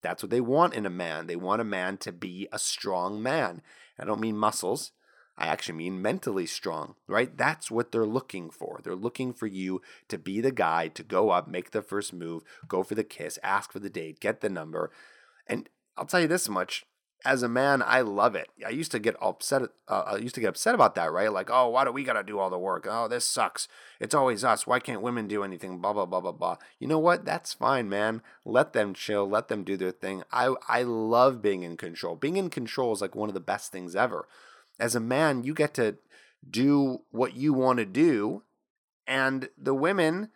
That's 0.01 0.21
what 0.21 0.29
they 0.29 0.41
want 0.41 0.73
in 0.73 0.85
a 0.85 0.89
man. 0.89 1.27
They 1.27 1.37
want 1.37 1.61
a 1.61 1.65
man 1.65 1.97
to 1.99 2.11
be 2.11 2.47
a 2.51 2.59
strong 2.59 3.23
man. 3.23 3.61
I 3.99 4.06
don't 4.06 4.21
mean 4.21 4.38
muscles. 4.38 4.91
I 5.38 5.47
actually 5.47 5.75
mean 5.75 6.01
mentally 6.01 6.45
strong, 6.45 6.95
right? 7.08 7.36
That's 7.36 7.71
what 7.71 7.91
they're 7.91 8.06
looking 8.06 8.51
for. 8.51 8.79
They're 8.84 8.95
looking 8.95 9.34
for 9.34 9.47
you 9.47 9.82
to 10.10 10.17
be 10.19 10.41
the 10.41 10.51
guy 10.51 10.89
to 10.89 11.03
go 11.03 11.32
up, 11.32 11.47
make 11.47 11.71
the 11.71 11.82
first 11.82 12.13
move, 12.13 12.43
go 12.67 12.84
for 12.84 12.93
the 12.93 13.03
kiss, 13.03 13.39
ask 13.41 13.71
for 13.71 13.79
the 13.79 13.89
date, 13.89 14.19
get 14.19 14.41
the 14.41 14.49
number. 14.49 14.91
And 15.47 15.69
I'll 15.97 16.06
tell 16.06 16.19
you 16.19 16.27
this 16.27 16.47
much 16.47 16.86
as 17.25 17.41
a 17.41 17.47
man, 17.47 17.81
I 17.81 18.01
love 18.01 18.36
it. 18.36 18.49
I 18.65 18.69
used 18.69 18.91
to 18.91 18.99
get 18.99 19.15
upset. 19.21 19.63
Uh, 19.88 20.03
I 20.07 20.15
used 20.17 20.36
to 20.36 20.41
get 20.41 20.49
upset 20.49 20.75
about 20.75 20.95
that, 20.95 21.12
right? 21.12 21.31
Like, 21.31 21.49
oh, 21.49 21.69
why 21.69 21.86
do 21.86 21.91
we 21.91 22.03
got 22.03 22.13
to 22.13 22.23
do 22.23 22.38
all 22.38 22.49
the 22.49 22.59
work? 22.59 22.86
Oh, 22.89 23.07
this 23.07 23.25
sucks. 23.25 23.67
It's 23.99 24.13
always 24.13 24.43
us. 24.43 24.67
Why 24.67 24.79
can't 24.79 25.01
women 25.01 25.27
do 25.27 25.43
anything? 25.43 25.79
Blah 25.79 25.93
blah 25.93 26.05
blah 26.05 26.19
blah 26.19 26.33
blah. 26.33 26.57
You 26.79 26.88
know 26.88 26.99
what? 26.99 27.23
That's 27.23 27.53
fine, 27.53 27.88
man. 27.88 28.21
Let 28.43 28.73
them 28.73 28.93
chill. 28.93 29.27
Let 29.27 29.47
them 29.47 29.63
do 29.63 29.77
their 29.77 29.91
thing. 29.91 30.23
I 30.31 30.53
I 30.67 30.83
love 30.83 31.41
being 31.41 31.63
in 31.63 31.77
control. 31.77 32.15
Being 32.15 32.38
in 32.38 32.49
control 32.49 32.91
is 32.93 33.01
like 33.01 33.15
one 33.15 33.29
of 33.29 33.36
the 33.36 33.39
best 33.39 33.71
things 33.71 33.95
ever. 33.95 34.27
As 34.79 34.95
a 34.95 34.99
man, 34.99 35.43
you 35.43 35.53
get 35.53 35.73
to 35.75 35.97
do 36.49 37.01
what 37.12 37.36
you 37.36 37.53
want 37.53 37.79
to 37.79 37.86
do, 37.86 38.43
and 39.07 39.47
the 39.57 39.73
women 39.73 40.29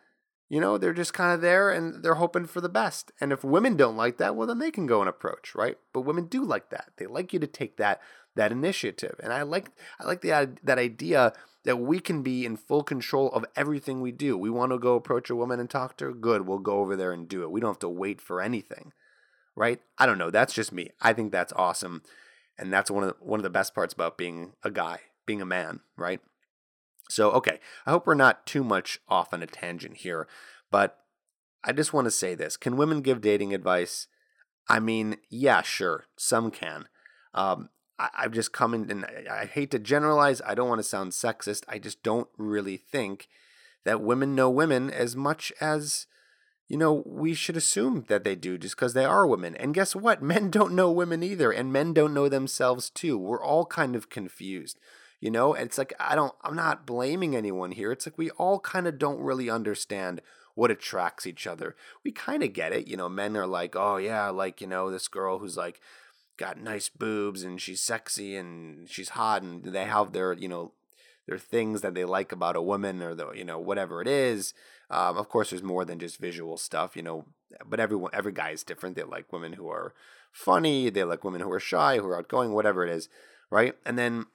you 0.48 0.60
know, 0.60 0.78
they're 0.78 0.94
just 0.94 1.12
kind 1.12 1.34
of 1.34 1.40
there 1.40 1.70
and 1.70 2.02
they're 2.02 2.14
hoping 2.14 2.46
for 2.46 2.60
the 2.60 2.68
best. 2.68 3.12
And 3.20 3.32
if 3.32 3.44
women 3.44 3.76
don't 3.76 3.96
like 3.96 4.16
that, 4.18 4.34
well, 4.34 4.46
then 4.46 4.58
they 4.58 4.70
can 4.70 4.86
go 4.86 5.00
and 5.00 5.08
approach, 5.08 5.54
right? 5.54 5.76
But 5.92 6.02
women 6.02 6.26
do 6.26 6.42
like 6.42 6.70
that. 6.70 6.92
They 6.96 7.06
like 7.06 7.32
you 7.32 7.38
to 7.38 7.46
take 7.46 7.76
that 7.76 8.00
that 8.34 8.52
initiative. 8.52 9.16
And 9.22 9.32
I 9.32 9.42
like 9.42 9.70
I 10.00 10.04
like 10.04 10.22
the 10.22 10.56
that 10.62 10.78
idea 10.78 11.32
that 11.64 11.76
we 11.76 12.00
can 12.00 12.22
be 12.22 12.46
in 12.46 12.56
full 12.56 12.82
control 12.82 13.30
of 13.32 13.44
everything 13.56 14.00
we 14.00 14.12
do. 14.12 14.38
We 14.38 14.48
want 14.48 14.72
to 14.72 14.78
go 14.78 14.94
approach 14.94 15.28
a 15.28 15.36
woman 15.36 15.60
and 15.60 15.68
talk 15.68 15.96
to 15.98 16.06
her. 16.06 16.12
Good, 16.12 16.46
we'll 16.46 16.58
go 16.58 16.78
over 16.78 16.96
there 16.96 17.12
and 17.12 17.28
do 17.28 17.42
it. 17.42 17.50
We 17.50 17.60
don't 17.60 17.70
have 17.70 17.78
to 17.80 17.88
wait 17.88 18.20
for 18.20 18.40
anything, 18.40 18.92
right? 19.54 19.80
I 19.98 20.06
don't 20.06 20.18
know. 20.18 20.30
That's 20.30 20.54
just 20.54 20.72
me. 20.72 20.92
I 21.00 21.12
think 21.12 21.30
that's 21.30 21.52
awesome, 21.54 22.02
and 22.56 22.72
that's 22.72 22.90
one 22.90 23.02
of 23.02 23.10
the, 23.10 23.24
one 23.24 23.38
of 23.38 23.44
the 23.44 23.50
best 23.50 23.74
parts 23.74 23.92
about 23.92 24.16
being 24.16 24.52
a 24.62 24.70
guy, 24.70 25.00
being 25.26 25.42
a 25.42 25.46
man, 25.46 25.80
right? 25.96 26.20
So, 27.08 27.30
okay, 27.32 27.58
I 27.86 27.90
hope 27.90 28.06
we're 28.06 28.14
not 28.14 28.46
too 28.46 28.62
much 28.62 29.00
off 29.08 29.32
on 29.32 29.42
a 29.42 29.46
tangent 29.46 29.98
here, 29.98 30.28
but 30.70 30.98
I 31.64 31.72
just 31.72 31.92
want 31.92 32.04
to 32.04 32.10
say 32.10 32.34
this. 32.34 32.56
Can 32.56 32.76
women 32.76 33.00
give 33.00 33.20
dating 33.20 33.54
advice? 33.54 34.06
I 34.68 34.80
mean, 34.80 35.16
yeah, 35.30 35.62
sure, 35.62 36.04
some 36.16 36.50
can. 36.50 36.88
Um, 37.32 37.70
I, 37.98 38.10
I've 38.18 38.32
just 38.32 38.52
come 38.52 38.74
in, 38.74 38.90
and 38.90 39.04
I, 39.04 39.42
I 39.42 39.46
hate 39.46 39.70
to 39.70 39.78
generalize. 39.78 40.42
I 40.46 40.54
don't 40.54 40.68
want 40.68 40.80
to 40.80 40.84
sound 40.84 41.12
sexist. 41.12 41.64
I 41.68 41.78
just 41.78 42.02
don't 42.02 42.28
really 42.36 42.76
think 42.76 43.28
that 43.84 44.02
women 44.02 44.34
know 44.34 44.50
women 44.50 44.90
as 44.90 45.16
much 45.16 45.52
as 45.60 46.06
you 46.68 46.76
know, 46.76 47.02
we 47.06 47.32
should 47.32 47.56
assume 47.56 48.04
that 48.08 48.24
they 48.24 48.36
do 48.36 48.58
just 48.58 48.76
because 48.76 48.92
they 48.92 49.06
are 49.06 49.26
women. 49.26 49.56
And 49.56 49.72
guess 49.72 49.96
what? 49.96 50.22
Men 50.28 50.50
don't 50.50 50.74
know 50.74 50.90
women 50.90 51.22
either, 51.22 51.50
and 51.50 51.72
men 51.72 51.94
don't 51.94 52.12
know 52.12 52.28
themselves 52.28 52.90
too. 52.90 53.16
We're 53.16 53.42
all 53.42 53.64
kind 53.64 53.96
of 53.96 54.10
confused 54.10 54.78
you 55.20 55.30
know 55.30 55.54
and 55.54 55.66
it's 55.66 55.78
like 55.78 55.92
i 55.98 56.14
don't 56.14 56.34
i'm 56.42 56.56
not 56.56 56.86
blaming 56.86 57.34
anyone 57.34 57.72
here. 57.72 57.92
It's 57.92 58.06
like 58.06 58.18
we 58.18 58.30
all 58.30 58.60
kind 58.60 58.86
of 58.86 58.98
don't 58.98 59.20
really 59.20 59.50
understand 59.50 60.20
what 60.54 60.70
attracts 60.72 61.26
each 61.26 61.46
other. 61.46 61.76
We 62.04 62.10
kind 62.10 62.42
of 62.42 62.52
get 62.52 62.72
it 62.72 62.88
you 62.88 62.96
know 62.96 63.08
men 63.08 63.36
are 63.36 63.46
like 63.46 63.74
oh 63.76 63.96
yeah 63.96 64.28
like 64.30 64.60
you 64.60 64.66
know 64.66 64.90
this 64.90 65.08
girl 65.08 65.38
who's 65.38 65.56
like 65.56 65.80
got 66.36 66.60
nice 66.60 66.88
boobs 66.88 67.42
and 67.42 67.60
she's 67.60 67.80
sexy 67.80 68.36
and 68.36 68.88
she's 68.88 69.10
hot 69.10 69.42
and 69.42 69.64
they 69.64 69.84
have 69.84 70.12
their 70.12 70.32
you 70.32 70.48
know 70.48 70.72
their 71.26 71.38
things 71.38 71.82
that 71.82 71.94
they 71.94 72.04
like 72.04 72.32
about 72.32 72.56
a 72.56 72.62
woman 72.62 73.02
or 73.02 73.14
the 73.14 73.30
you 73.32 73.44
know 73.44 73.58
whatever 73.58 74.00
it 74.00 74.08
is. 74.08 74.54
Um, 74.90 75.18
of 75.18 75.28
course 75.28 75.50
there's 75.50 75.62
more 75.62 75.84
than 75.84 75.98
just 75.98 76.18
visual 76.18 76.56
stuff 76.56 76.96
you 76.96 77.02
know 77.02 77.26
but 77.66 77.80
everyone 77.80 78.10
every 78.14 78.32
guy 78.32 78.50
is 78.50 78.62
different. 78.62 78.96
They 78.96 79.02
like 79.02 79.32
women 79.32 79.54
who 79.54 79.68
are 79.68 79.94
funny 80.32 80.90
they 80.90 81.04
like 81.04 81.24
women 81.24 81.40
who 81.40 81.50
are 81.50 81.60
shy 81.60 81.98
who 81.98 82.06
are 82.06 82.18
outgoing 82.18 82.52
whatever 82.52 82.86
it 82.86 82.90
is 82.90 83.08
right? 83.50 83.74
And 83.84 83.98
then 83.98 84.26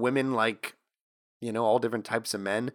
women 0.00 0.34
like, 0.34 0.76
you 1.40 1.52
know, 1.52 1.64
all 1.64 1.78
different 1.78 2.04
types 2.04 2.34
of 2.34 2.40
men, 2.40 2.72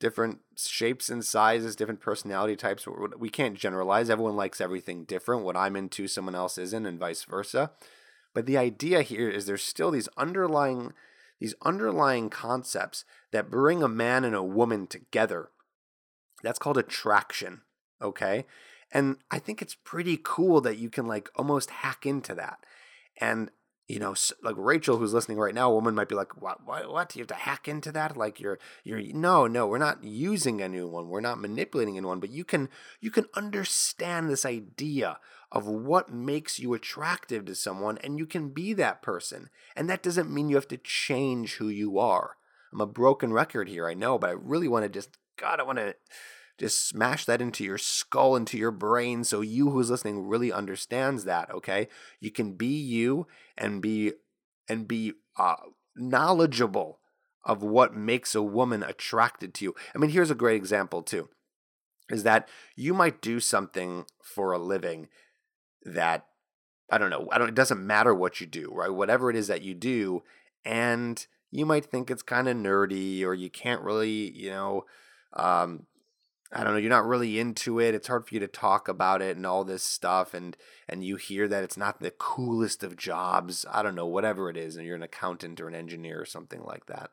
different 0.00 0.40
shapes 0.56 1.08
and 1.08 1.24
sizes, 1.24 1.76
different 1.76 2.00
personality 2.00 2.56
types. 2.56 2.86
We 3.18 3.30
can't 3.30 3.56
generalize. 3.56 4.10
Everyone 4.10 4.36
likes 4.36 4.60
everything 4.60 5.04
different. 5.04 5.44
What 5.44 5.56
I'm 5.56 5.76
into, 5.76 6.08
someone 6.08 6.34
else 6.34 6.58
isn't, 6.58 6.86
and 6.86 6.98
vice 6.98 7.24
versa. 7.24 7.72
But 8.34 8.46
the 8.46 8.58
idea 8.58 9.02
here 9.02 9.30
is 9.30 9.46
there's 9.46 9.62
still 9.62 9.90
these 9.90 10.08
underlying 10.16 10.92
these 11.38 11.54
underlying 11.62 12.30
concepts 12.30 13.04
that 13.30 13.50
bring 13.50 13.82
a 13.82 13.88
man 13.88 14.24
and 14.24 14.34
a 14.34 14.42
woman 14.42 14.86
together. 14.86 15.50
That's 16.42 16.58
called 16.58 16.78
attraction, 16.78 17.62
okay? 18.00 18.46
And 18.90 19.18
I 19.30 19.38
think 19.38 19.60
it's 19.60 19.74
pretty 19.74 20.18
cool 20.22 20.60
that 20.62 20.78
you 20.78 20.88
can 20.88 21.06
like 21.06 21.28
almost 21.36 21.70
hack 21.70 22.06
into 22.06 22.34
that. 22.34 22.58
And 23.20 23.50
you 23.88 24.00
know, 24.00 24.14
like 24.42 24.56
Rachel, 24.58 24.96
who's 24.96 25.14
listening 25.14 25.38
right 25.38 25.54
now, 25.54 25.70
a 25.70 25.74
woman 25.74 25.94
might 25.94 26.08
be 26.08 26.16
like, 26.16 26.42
"What? 26.42 26.66
What? 26.66 26.90
What? 26.90 27.14
You 27.14 27.20
have 27.20 27.28
to 27.28 27.34
hack 27.34 27.68
into 27.68 27.92
that? 27.92 28.16
Like 28.16 28.40
you're, 28.40 28.58
you're 28.82 29.00
no, 29.00 29.46
no. 29.46 29.66
We're 29.66 29.78
not 29.78 30.02
using 30.02 30.60
a 30.60 30.68
new 30.68 30.88
one. 30.88 31.08
We're 31.08 31.20
not 31.20 31.40
manipulating 31.40 31.96
anyone. 31.96 32.18
But 32.18 32.30
you 32.30 32.44
can, 32.44 32.68
you 33.00 33.10
can 33.12 33.26
understand 33.34 34.28
this 34.28 34.44
idea 34.44 35.18
of 35.52 35.66
what 35.66 36.12
makes 36.12 36.58
you 36.58 36.74
attractive 36.74 37.44
to 37.44 37.54
someone, 37.54 37.98
and 37.98 38.18
you 38.18 38.26
can 38.26 38.48
be 38.48 38.72
that 38.72 39.02
person. 39.02 39.50
And 39.76 39.88
that 39.88 40.02
doesn't 40.02 40.32
mean 40.32 40.48
you 40.48 40.56
have 40.56 40.68
to 40.68 40.78
change 40.78 41.54
who 41.54 41.68
you 41.68 41.98
are. 41.98 42.36
I'm 42.72 42.80
a 42.80 42.86
broken 42.86 43.32
record 43.32 43.68
here, 43.68 43.88
I 43.88 43.94
know, 43.94 44.18
but 44.18 44.30
I 44.30 44.32
really 44.32 44.68
want 44.68 44.84
to 44.84 44.88
just, 44.88 45.16
God, 45.36 45.60
I 45.60 45.62
want 45.62 45.78
to 45.78 45.94
just 46.58 46.88
smash 46.88 47.24
that 47.26 47.42
into 47.42 47.64
your 47.64 47.78
skull, 47.78 48.36
into 48.36 48.56
your 48.56 48.70
brain, 48.70 49.24
so 49.24 49.40
you 49.40 49.70
who's 49.70 49.90
listening 49.90 50.26
really 50.26 50.52
understands 50.52 51.24
that. 51.24 51.50
Okay, 51.50 51.88
you 52.20 52.30
can 52.30 52.52
be 52.52 52.66
you 52.66 53.26
and 53.56 53.82
be 53.82 54.12
and 54.68 54.88
be 54.88 55.12
uh, 55.38 55.56
knowledgeable 55.94 57.00
of 57.44 57.62
what 57.62 57.94
makes 57.94 58.34
a 58.34 58.42
woman 58.42 58.82
attracted 58.82 59.54
to 59.54 59.64
you. 59.64 59.74
I 59.94 59.98
mean, 59.98 60.10
here's 60.10 60.30
a 60.30 60.34
great 60.34 60.56
example 60.56 61.02
too, 61.02 61.28
is 62.10 62.22
that 62.24 62.48
you 62.74 62.92
might 62.94 63.20
do 63.20 63.38
something 63.38 64.06
for 64.22 64.52
a 64.52 64.58
living 64.58 65.08
that 65.84 66.26
I 66.90 66.98
don't 66.98 67.10
know. 67.10 67.28
I 67.32 67.38
don't. 67.38 67.48
It 67.48 67.54
doesn't 67.54 67.84
matter 67.84 68.14
what 68.14 68.40
you 68.40 68.46
do, 68.46 68.70
right? 68.72 68.90
Whatever 68.90 69.30
it 69.30 69.36
is 69.36 69.48
that 69.48 69.62
you 69.62 69.74
do, 69.74 70.22
and 70.64 71.24
you 71.50 71.66
might 71.66 71.84
think 71.84 72.10
it's 72.10 72.22
kind 72.22 72.48
of 72.48 72.56
nerdy, 72.56 73.24
or 73.24 73.34
you 73.34 73.50
can't 73.50 73.82
really, 73.82 74.30
you 74.36 74.50
know, 74.50 74.84
um, 75.32 75.86
I 76.52 76.62
don't 76.62 76.74
know, 76.74 76.78
you're 76.78 76.90
not 76.90 77.06
really 77.06 77.40
into 77.40 77.80
it. 77.80 77.94
It's 77.94 78.06
hard 78.06 78.26
for 78.26 78.34
you 78.34 78.40
to 78.40 78.46
talk 78.46 78.88
about 78.88 79.20
it 79.20 79.36
and 79.36 79.44
all 79.44 79.64
this 79.64 79.82
stuff 79.82 80.32
and 80.32 80.56
and 80.88 81.04
you 81.04 81.16
hear 81.16 81.48
that 81.48 81.64
it's 81.64 81.76
not 81.76 82.00
the 82.00 82.12
coolest 82.12 82.84
of 82.84 82.96
jobs. 82.96 83.66
I 83.70 83.82
don't 83.82 83.96
know, 83.96 84.06
whatever 84.06 84.48
it 84.48 84.56
is, 84.56 84.76
and 84.76 84.86
you're 84.86 84.96
an 84.96 85.02
accountant 85.02 85.60
or 85.60 85.68
an 85.68 85.74
engineer 85.74 86.20
or 86.20 86.26
something 86.26 86.62
like 86.62 86.86
that. 86.86 87.10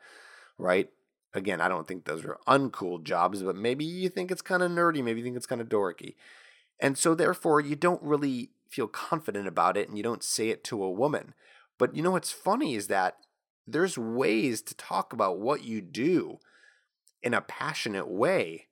Right? 0.57 0.89
Again, 1.33 1.61
I 1.61 1.67
don't 1.67 1.87
think 1.87 2.05
those 2.05 2.23
are 2.25 2.37
uncool 2.47 3.03
jobs, 3.03 3.41
but 3.41 3.55
maybe 3.55 3.83
you 3.83 4.07
think 4.07 4.29
it's 4.29 4.43
kind 4.43 4.61
of 4.61 4.71
nerdy, 4.71 5.03
maybe 5.03 5.19
you 5.19 5.25
think 5.25 5.37
it's 5.37 5.47
kind 5.47 5.61
of 5.61 5.69
dorky. 5.69 6.13
And 6.79 6.97
so 6.97 7.15
therefore 7.15 7.59
you 7.59 7.75
don't 7.75 8.03
really 8.03 8.51
feel 8.69 8.87
confident 8.87 9.47
about 9.47 9.77
it 9.77 9.87
and 9.87 9.97
you 9.97 10.03
don't 10.03 10.23
say 10.23 10.49
it 10.49 10.63
to 10.65 10.83
a 10.83 10.91
woman. 10.91 11.33
But 11.79 11.95
you 11.95 12.03
know 12.03 12.11
what's 12.11 12.31
funny 12.31 12.75
is 12.75 12.87
that 12.87 13.17
there's 13.65 13.97
ways 13.97 14.61
to 14.61 14.75
talk 14.75 15.13
about 15.13 15.39
what 15.39 15.63
you 15.63 15.81
do 15.81 16.39
in 17.21 17.33
a 17.33 17.41
passionate 17.41 18.07
way 18.07 18.67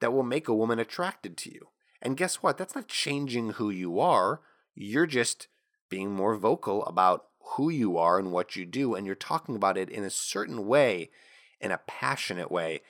that 0.00 0.12
will 0.12 0.22
make 0.22 0.48
a 0.48 0.54
woman 0.54 0.78
attracted 0.78 1.36
to 1.38 1.52
you. 1.52 1.68
And 2.02 2.16
guess 2.16 2.36
what? 2.36 2.58
That's 2.58 2.74
not 2.74 2.88
changing 2.88 3.50
who 3.50 3.70
you 3.70 3.98
are. 3.98 4.40
You're 4.74 5.06
just 5.06 5.48
being 5.88 6.10
more 6.10 6.36
vocal 6.36 6.84
about 6.84 7.26
who 7.56 7.70
you 7.70 7.96
are 7.96 8.18
and 8.18 8.32
what 8.32 8.56
you 8.56 8.66
do. 8.66 8.94
And 8.94 9.06
you're 9.06 9.14
talking 9.14 9.56
about 9.56 9.78
it 9.78 9.88
in 9.88 10.04
a 10.04 10.10
certain 10.10 10.66
way, 10.66 11.10
in 11.60 11.70
a 11.70 11.80
passionate 11.86 12.50
way, 12.50 12.82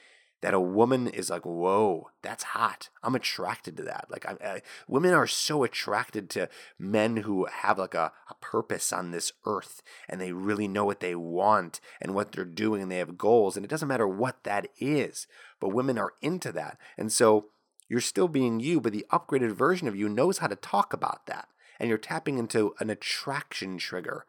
that 0.44 0.54
a 0.54 0.60
woman 0.60 1.08
is 1.08 1.30
like, 1.30 1.44
whoa, 1.44 2.10
that's 2.22 2.44
hot. 2.44 2.90
I'm 3.02 3.14
attracted 3.14 3.76
to 3.78 3.82
that. 3.84 4.06
Like, 4.10 4.26
I, 4.26 4.32
I, 4.32 4.56
eh, 4.56 4.60
women 4.86 5.14
are 5.14 5.26
so 5.26 5.64
attracted 5.64 6.30
to 6.30 6.48
men 6.78 7.18
who 7.18 7.46
have 7.46 7.78
like 7.78 7.94
a, 7.94 8.12
a 8.30 8.34
purpose 8.40 8.92
on 8.92 9.10
this 9.10 9.32
earth 9.46 9.82
and 10.08 10.20
they 10.20 10.32
really 10.32 10.68
know 10.68 10.84
what 10.84 11.00
they 11.00 11.14
want 11.14 11.80
and 12.00 12.14
what 12.14 12.32
they're 12.32 12.44
doing 12.44 12.82
and 12.82 12.92
they 12.92 12.98
have 12.98 13.18
goals. 13.18 13.56
And 13.56 13.64
it 13.64 13.68
doesn't 13.68 13.88
matter 13.88 14.06
what 14.06 14.44
that 14.44 14.68
is 14.78 15.26
but 15.64 15.72
women 15.72 15.96
are 15.96 16.12
into 16.20 16.52
that. 16.52 16.78
And 16.98 17.10
so 17.10 17.46
you're 17.88 18.02
still 18.02 18.28
being 18.28 18.60
you, 18.60 18.82
but 18.82 18.92
the 18.92 19.06
upgraded 19.10 19.52
version 19.52 19.88
of 19.88 19.96
you 19.96 20.10
knows 20.10 20.38
how 20.38 20.46
to 20.46 20.56
talk 20.56 20.92
about 20.92 21.24
that. 21.24 21.48
And 21.80 21.88
you're 21.88 21.96
tapping 21.96 22.36
into 22.36 22.74
an 22.80 22.90
attraction 22.90 23.78
trigger. 23.78 24.26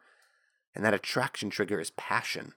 And 0.74 0.82
that 0.82 0.94
attraction 0.94 1.50
trigger 1.50 1.78
is 1.78 1.90
passion. 1.90 2.54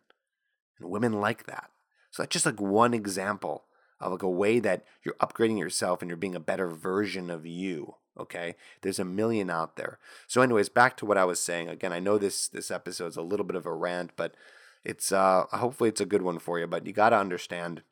And 0.80 0.90
women 0.90 1.20
like 1.20 1.46
that. 1.46 1.70
So 2.12 2.24
that's 2.24 2.34
just 2.34 2.46
like 2.46 2.60
one 2.60 2.94
example 2.94 3.66
of 4.00 4.12
like 4.12 4.24
a 4.24 4.30
way 4.30 4.60
that 4.60 4.86
you're 5.04 5.16
upgrading 5.16 5.60
yourself 5.60 6.02
and 6.02 6.10
you're 6.10 6.18
being 6.18 6.36
a 6.36 6.40
better 6.40 6.70
version 6.70 7.30
of 7.30 7.46
you. 7.46 7.96
Okay, 8.20 8.56
there's 8.82 9.00
a 9.00 9.06
million 9.06 9.50
out 9.50 9.78
there. 9.78 9.98
So, 10.28 10.42
anyways, 10.42 10.68
back 10.68 10.98
to 10.98 11.06
what 11.06 11.18
I 11.18 11.24
was 11.24 11.40
saying. 11.40 11.70
Again, 11.70 11.94
I 11.94 12.00
know 12.00 12.18
this 12.18 12.50
this 12.50 12.70
episode's 12.70 13.16
a 13.16 13.22
little 13.22 13.46
bit 13.46 13.56
of 13.56 13.66
a 13.66 13.74
rant, 13.74 14.12
but 14.18 14.36
it's 14.84 15.12
uh 15.12 15.46
hopefully 15.52 15.90
it's 15.90 16.02
a 16.02 16.06
good 16.06 16.22
one 16.22 16.40
for 16.40 16.60
you. 16.60 16.68
But 16.68 16.86
you 16.86 16.92
got 16.92 17.10
to 17.10 17.18
understand 17.18 17.84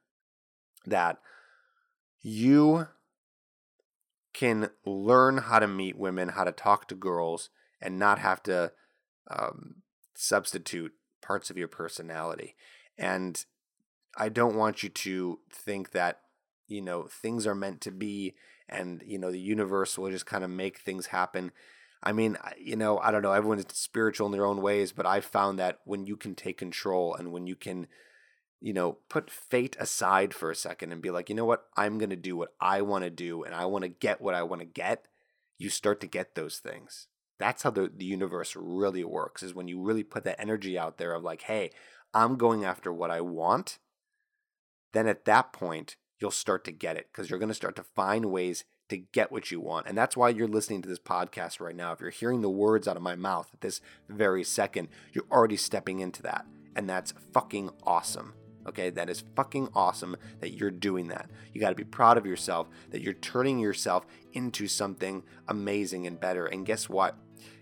that 0.85 1.19
you 2.21 2.87
can 4.33 4.69
learn 4.85 5.37
how 5.37 5.59
to 5.59 5.67
meet 5.67 5.97
women, 5.97 6.29
how 6.29 6.43
to 6.43 6.51
talk 6.51 6.87
to 6.87 6.95
girls, 6.95 7.49
and 7.81 7.97
not 7.97 8.19
have 8.19 8.43
to 8.43 8.71
um, 9.29 9.77
substitute 10.13 10.93
parts 11.21 11.49
of 11.49 11.57
your 11.57 11.67
personality. 11.67 12.55
And 12.97 13.43
I 14.17 14.29
don't 14.29 14.55
want 14.55 14.83
you 14.83 14.89
to 14.89 15.39
think 15.51 15.91
that, 15.91 16.21
you 16.67 16.81
know, 16.81 17.03
things 17.03 17.45
are 17.45 17.55
meant 17.55 17.81
to 17.81 17.91
be 17.91 18.35
and, 18.67 19.01
you 19.05 19.17
know, 19.17 19.31
the 19.31 19.39
universe 19.39 19.97
will 19.97 20.11
just 20.11 20.25
kind 20.25 20.43
of 20.43 20.49
make 20.49 20.79
things 20.79 21.07
happen. 21.07 21.51
I 22.03 22.11
mean, 22.11 22.37
you 22.59 22.75
know, 22.75 22.99
I 22.99 23.11
don't 23.11 23.21
know, 23.21 23.31
everyone's 23.31 23.65
spiritual 23.73 24.27
in 24.27 24.33
their 24.33 24.45
own 24.45 24.61
ways, 24.61 24.91
but 24.91 25.05
I've 25.05 25.25
found 25.25 25.57
that 25.59 25.79
when 25.85 26.05
you 26.05 26.17
can 26.17 26.35
take 26.35 26.57
control 26.57 27.15
and 27.15 27.31
when 27.31 27.47
you 27.47 27.55
can, 27.55 27.87
you 28.59 28.73
know, 28.73 28.97
put 29.07 29.29
fate 29.29 29.77
aside 29.79 30.33
for 30.33 30.51
a 30.51 30.55
second 30.55 30.91
and 30.91 31.01
be 31.01 31.11
like, 31.11 31.29
you 31.29 31.35
know 31.35 31.45
what, 31.45 31.65
I'm 31.75 31.97
going 31.97 32.09
to 32.09 32.15
do 32.15 32.35
what 32.35 32.53
I 32.59 32.81
want 32.81 33.03
to 33.03 33.09
do 33.09 33.43
and 33.43 33.55
I 33.55 33.65
want 33.65 33.83
to 33.83 33.89
get 33.89 34.19
what 34.19 34.35
I 34.35 34.43
want 34.43 34.61
to 34.61 34.65
get, 34.65 35.05
you 35.57 35.69
start 35.69 36.01
to 36.01 36.07
get 36.07 36.35
those 36.35 36.57
things. 36.57 37.07
That's 37.39 37.63
how 37.63 37.69
the, 37.69 37.91
the 37.95 38.05
universe 38.05 38.55
really 38.55 39.03
works, 39.03 39.43
is 39.43 39.53
when 39.53 39.67
you 39.67 39.81
really 39.81 40.03
put 40.03 40.23
that 40.23 40.41
energy 40.41 40.77
out 40.77 40.97
there 40.97 41.13
of 41.13 41.23
like, 41.23 41.43
hey, 41.43 41.71
I'm 42.13 42.35
going 42.35 42.65
after 42.65 42.91
what 42.91 43.11
I 43.11 43.21
want. 43.21 43.77
Then 44.93 45.07
at 45.07 45.25
that 45.25 45.53
point, 45.53 45.95
you'll 46.19 46.31
start 46.31 46.63
to 46.65 46.71
get 46.71 46.97
it 46.97 47.07
because 47.11 47.29
you're 47.29 47.39
going 47.39 47.49
to 47.49 47.55
start 47.55 47.75
to 47.75 47.83
find 47.83 48.25
ways 48.25 48.63
to 48.89 48.97
get 48.97 49.31
what 49.31 49.51
you 49.51 49.59
want. 49.59 49.87
And 49.87 49.97
that's 49.97 50.15
why 50.15 50.29
you're 50.29 50.47
listening 50.47 50.81
to 50.81 50.89
this 50.89 50.99
podcast 50.99 51.59
right 51.59 51.75
now. 51.75 51.91
If 51.91 51.99
you're 51.99 52.09
hearing 52.09 52.41
the 52.41 52.49
words 52.49 52.87
out 52.87 52.95
of 52.95 53.03
my 53.03 53.15
mouth 53.15 53.49
at 53.53 53.61
this 53.61 53.81
very 54.07 54.43
second, 54.43 54.87
you're 55.11 55.25
already 55.31 55.57
stepping 55.57 55.99
into 55.99 56.21
that. 56.23 56.45
And 56.75 56.89
that's 56.89 57.13
fucking 57.33 57.71
awesome. 57.83 58.33
Okay, 58.67 58.89
that 58.89 59.09
is 59.09 59.23
fucking 59.35 59.69
awesome 59.73 60.17
that 60.39 60.53
you're 60.53 60.71
doing 60.71 61.07
that. 61.07 61.29
You 61.53 61.61
got 61.61 61.69
to 61.69 61.75
be 61.75 61.85
proud 61.85 62.17
of 62.17 62.25
yourself 62.25 62.67
that 62.91 63.01
you're 63.01 63.13
turning 63.13 63.59
yourself 63.59 64.05
into 64.33 64.67
something 64.67 65.23
amazing 65.47 66.05
and 66.05 66.19
better. 66.19 66.45
And 66.45 66.65
guess 66.65 66.89
what? 66.89 67.17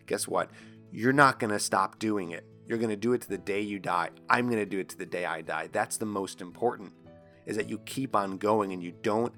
Guess 0.07 0.27
what? 0.27 0.49
You're 0.91 1.13
not 1.13 1.39
going 1.39 1.51
to 1.51 1.59
stop 1.59 1.99
doing 1.99 2.31
it. 2.31 2.45
You're 2.67 2.79
going 2.79 2.89
to 2.89 2.95
do 2.95 3.13
it 3.13 3.21
to 3.21 3.29
the 3.29 3.37
day 3.37 3.61
you 3.61 3.77
die. 3.77 4.09
I'm 4.29 4.47
going 4.47 4.59
to 4.59 4.65
do 4.65 4.79
it 4.79 4.89
to 4.89 4.97
the 4.97 5.05
day 5.05 5.25
I 5.25 5.41
die. 5.41 5.69
That's 5.71 5.97
the 5.97 6.05
most 6.05 6.41
important 6.41 6.91
is 7.45 7.57
that 7.57 7.69
you 7.69 7.79
keep 7.79 8.15
on 8.15 8.37
going 8.37 8.73
and 8.73 8.83
you 8.83 8.93
don't 9.01 9.33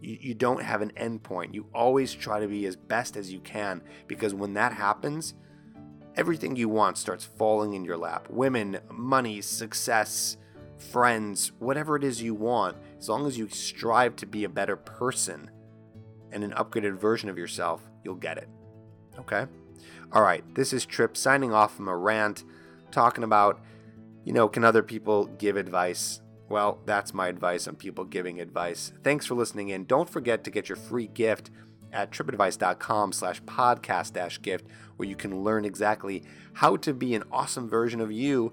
you, 0.00 0.16
you 0.20 0.34
don't 0.34 0.62
have 0.62 0.82
an 0.82 0.92
end 0.96 1.22
point. 1.22 1.54
You 1.54 1.66
always 1.74 2.14
try 2.14 2.40
to 2.40 2.46
be 2.46 2.66
as 2.66 2.76
best 2.76 3.16
as 3.16 3.32
you 3.32 3.40
can 3.40 3.82
because 4.06 4.34
when 4.34 4.54
that 4.54 4.72
happens, 4.72 5.34
everything 6.16 6.56
you 6.56 6.68
want 6.68 6.98
starts 6.98 7.24
falling 7.24 7.74
in 7.74 7.84
your 7.84 7.96
lap. 7.96 8.28
Women, 8.30 8.78
money, 8.90 9.40
success, 9.40 10.36
friends, 10.78 11.52
whatever 11.58 11.96
it 11.96 12.04
is 12.04 12.22
you 12.22 12.34
want, 12.34 12.76
as 12.98 13.08
long 13.08 13.26
as 13.26 13.36
you 13.36 13.48
strive 13.48 14.16
to 14.16 14.26
be 14.26 14.44
a 14.44 14.48
better 14.48 14.76
person 14.76 15.50
and 16.32 16.44
an 16.44 16.52
upgraded 16.52 16.98
version 16.98 17.28
of 17.28 17.38
yourself, 17.38 17.82
you'll 18.04 18.14
get 18.14 18.38
it. 18.38 18.48
Okay? 19.18 19.46
All 20.12 20.22
right, 20.22 20.44
this 20.54 20.72
is 20.72 20.86
Trip 20.86 21.16
signing 21.16 21.52
off 21.52 21.76
from 21.76 21.88
a 21.88 21.96
rant 21.96 22.44
talking 22.90 23.24
about, 23.24 23.60
you 24.24 24.32
know, 24.32 24.48
can 24.48 24.64
other 24.64 24.82
people 24.82 25.26
give 25.26 25.56
advice? 25.56 26.20
Well, 26.48 26.80
that's 26.86 27.12
my 27.12 27.28
advice 27.28 27.68
on 27.68 27.76
people 27.76 28.04
giving 28.04 28.40
advice. 28.40 28.92
Thanks 29.02 29.26
for 29.26 29.34
listening 29.34 29.68
in. 29.68 29.84
Don't 29.84 30.08
forget 30.08 30.44
to 30.44 30.50
get 30.50 30.68
your 30.68 30.76
free 30.76 31.06
gift 31.06 31.50
at 31.92 32.10
tripadvice.com 32.10 33.12
slash 33.12 33.42
podcast 33.42 34.14
dash 34.14 34.40
gift, 34.40 34.66
where 34.96 35.08
you 35.08 35.16
can 35.16 35.42
learn 35.42 35.64
exactly 35.64 36.22
how 36.54 36.76
to 36.76 36.94
be 36.94 37.14
an 37.14 37.24
awesome 37.30 37.68
version 37.68 38.00
of 38.00 38.12
you 38.12 38.52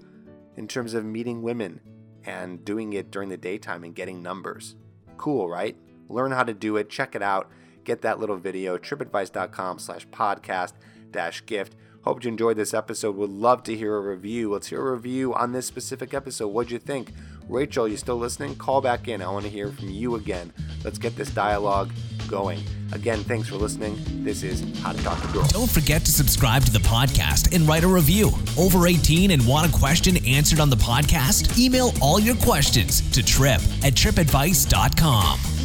in 0.56 0.68
terms 0.68 0.94
of 0.94 1.04
meeting 1.04 1.42
women 1.42 1.80
and 2.24 2.64
doing 2.64 2.92
it 2.92 3.10
during 3.10 3.28
the 3.28 3.36
daytime 3.36 3.84
and 3.84 3.94
getting 3.94 4.22
numbers. 4.22 4.74
Cool, 5.16 5.48
right? 5.48 5.76
Learn 6.08 6.32
how 6.32 6.44
to 6.44 6.54
do 6.54 6.76
it. 6.76 6.90
Check 6.90 7.14
it 7.14 7.22
out. 7.22 7.50
Get 7.84 8.02
that 8.02 8.18
little 8.18 8.36
video, 8.36 8.76
tripadvice.com 8.78 9.78
slash 9.78 10.06
podcast 10.08 10.72
dash 11.10 11.44
gift. 11.46 11.76
Hope 12.02 12.22
you 12.22 12.28
enjoyed 12.28 12.56
this 12.56 12.74
episode. 12.74 13.16
Would 13.16 13.30
love 13.30 13.62
to 13.64 13.76
hear 13.76 13.96
a 13.96 14.00
review. 14.00 14.52
Let's 14.52 14.68
hear 14.68 14.86
a 14.86 14.92
review 14.92 15.34
on 15.34 15.52
this 15.52 15.66
specific 15.66 16.14
episode. 16.14 16.48
What'd 16.48 16.70
you 16.70 16.78
think? 16.78 17.12
Rachel, 17.48 17.86
you 17.86 17.96
still 17.96 18.16
listening? 18.16 18.56
Call 18.56 18.80
back 18.80 19.08
in. 19.08 19.22
I 19.22 19.30
want 19.30 19.44
to 19.44 19.50
hear 19.50 19.70
from 19.70 19.88
you 19.90 20.16
again. 20.16 20.52
Let's 20.84 20.98
get 20.98 21.16
this 21.16 21.30
dialogue 21.30 21.92
going. 22.28 22.60
Again, 22.92 23.22
thanks 23.24 23.48
for 23.48 23.56
listening. 23.56 23.96
This 24.24 24.42
is 24.42 24.62
How 24.80 24.92
to 24.92 25.02
Talk 25.02 25.20
to 25.22 25.28
Girls. 25.32 25.52
Don't 25.52 25.70
forget 25.70 26.04
to 26.04 26.12
subscribe 26.12 26.64
to 26.64 26.72
the 26.72 26.80
podcast 26.80 27.54
and 27.54 27.66
write 27.66 27.84
a 27.84 27.88
review. 27.88 28.30
Over 28.58 28.86
18 28.86 29.30
and 29.30 29.46
want 29.46 29.72
a 29.72 29.78
question 29.78 30.16
answered 30.26 30.60
on 30.60 30.70
the 30.70 30.76
podcast? 30.76 31.58
Email 31.58 31.92
all 32.00 32.18
your 32.18 32.36
questions 32.36 33.08
to 33.12 33.22
trip 33.22 33.60
at 33.84 33.94
tripadvice.com. 33.94 35.55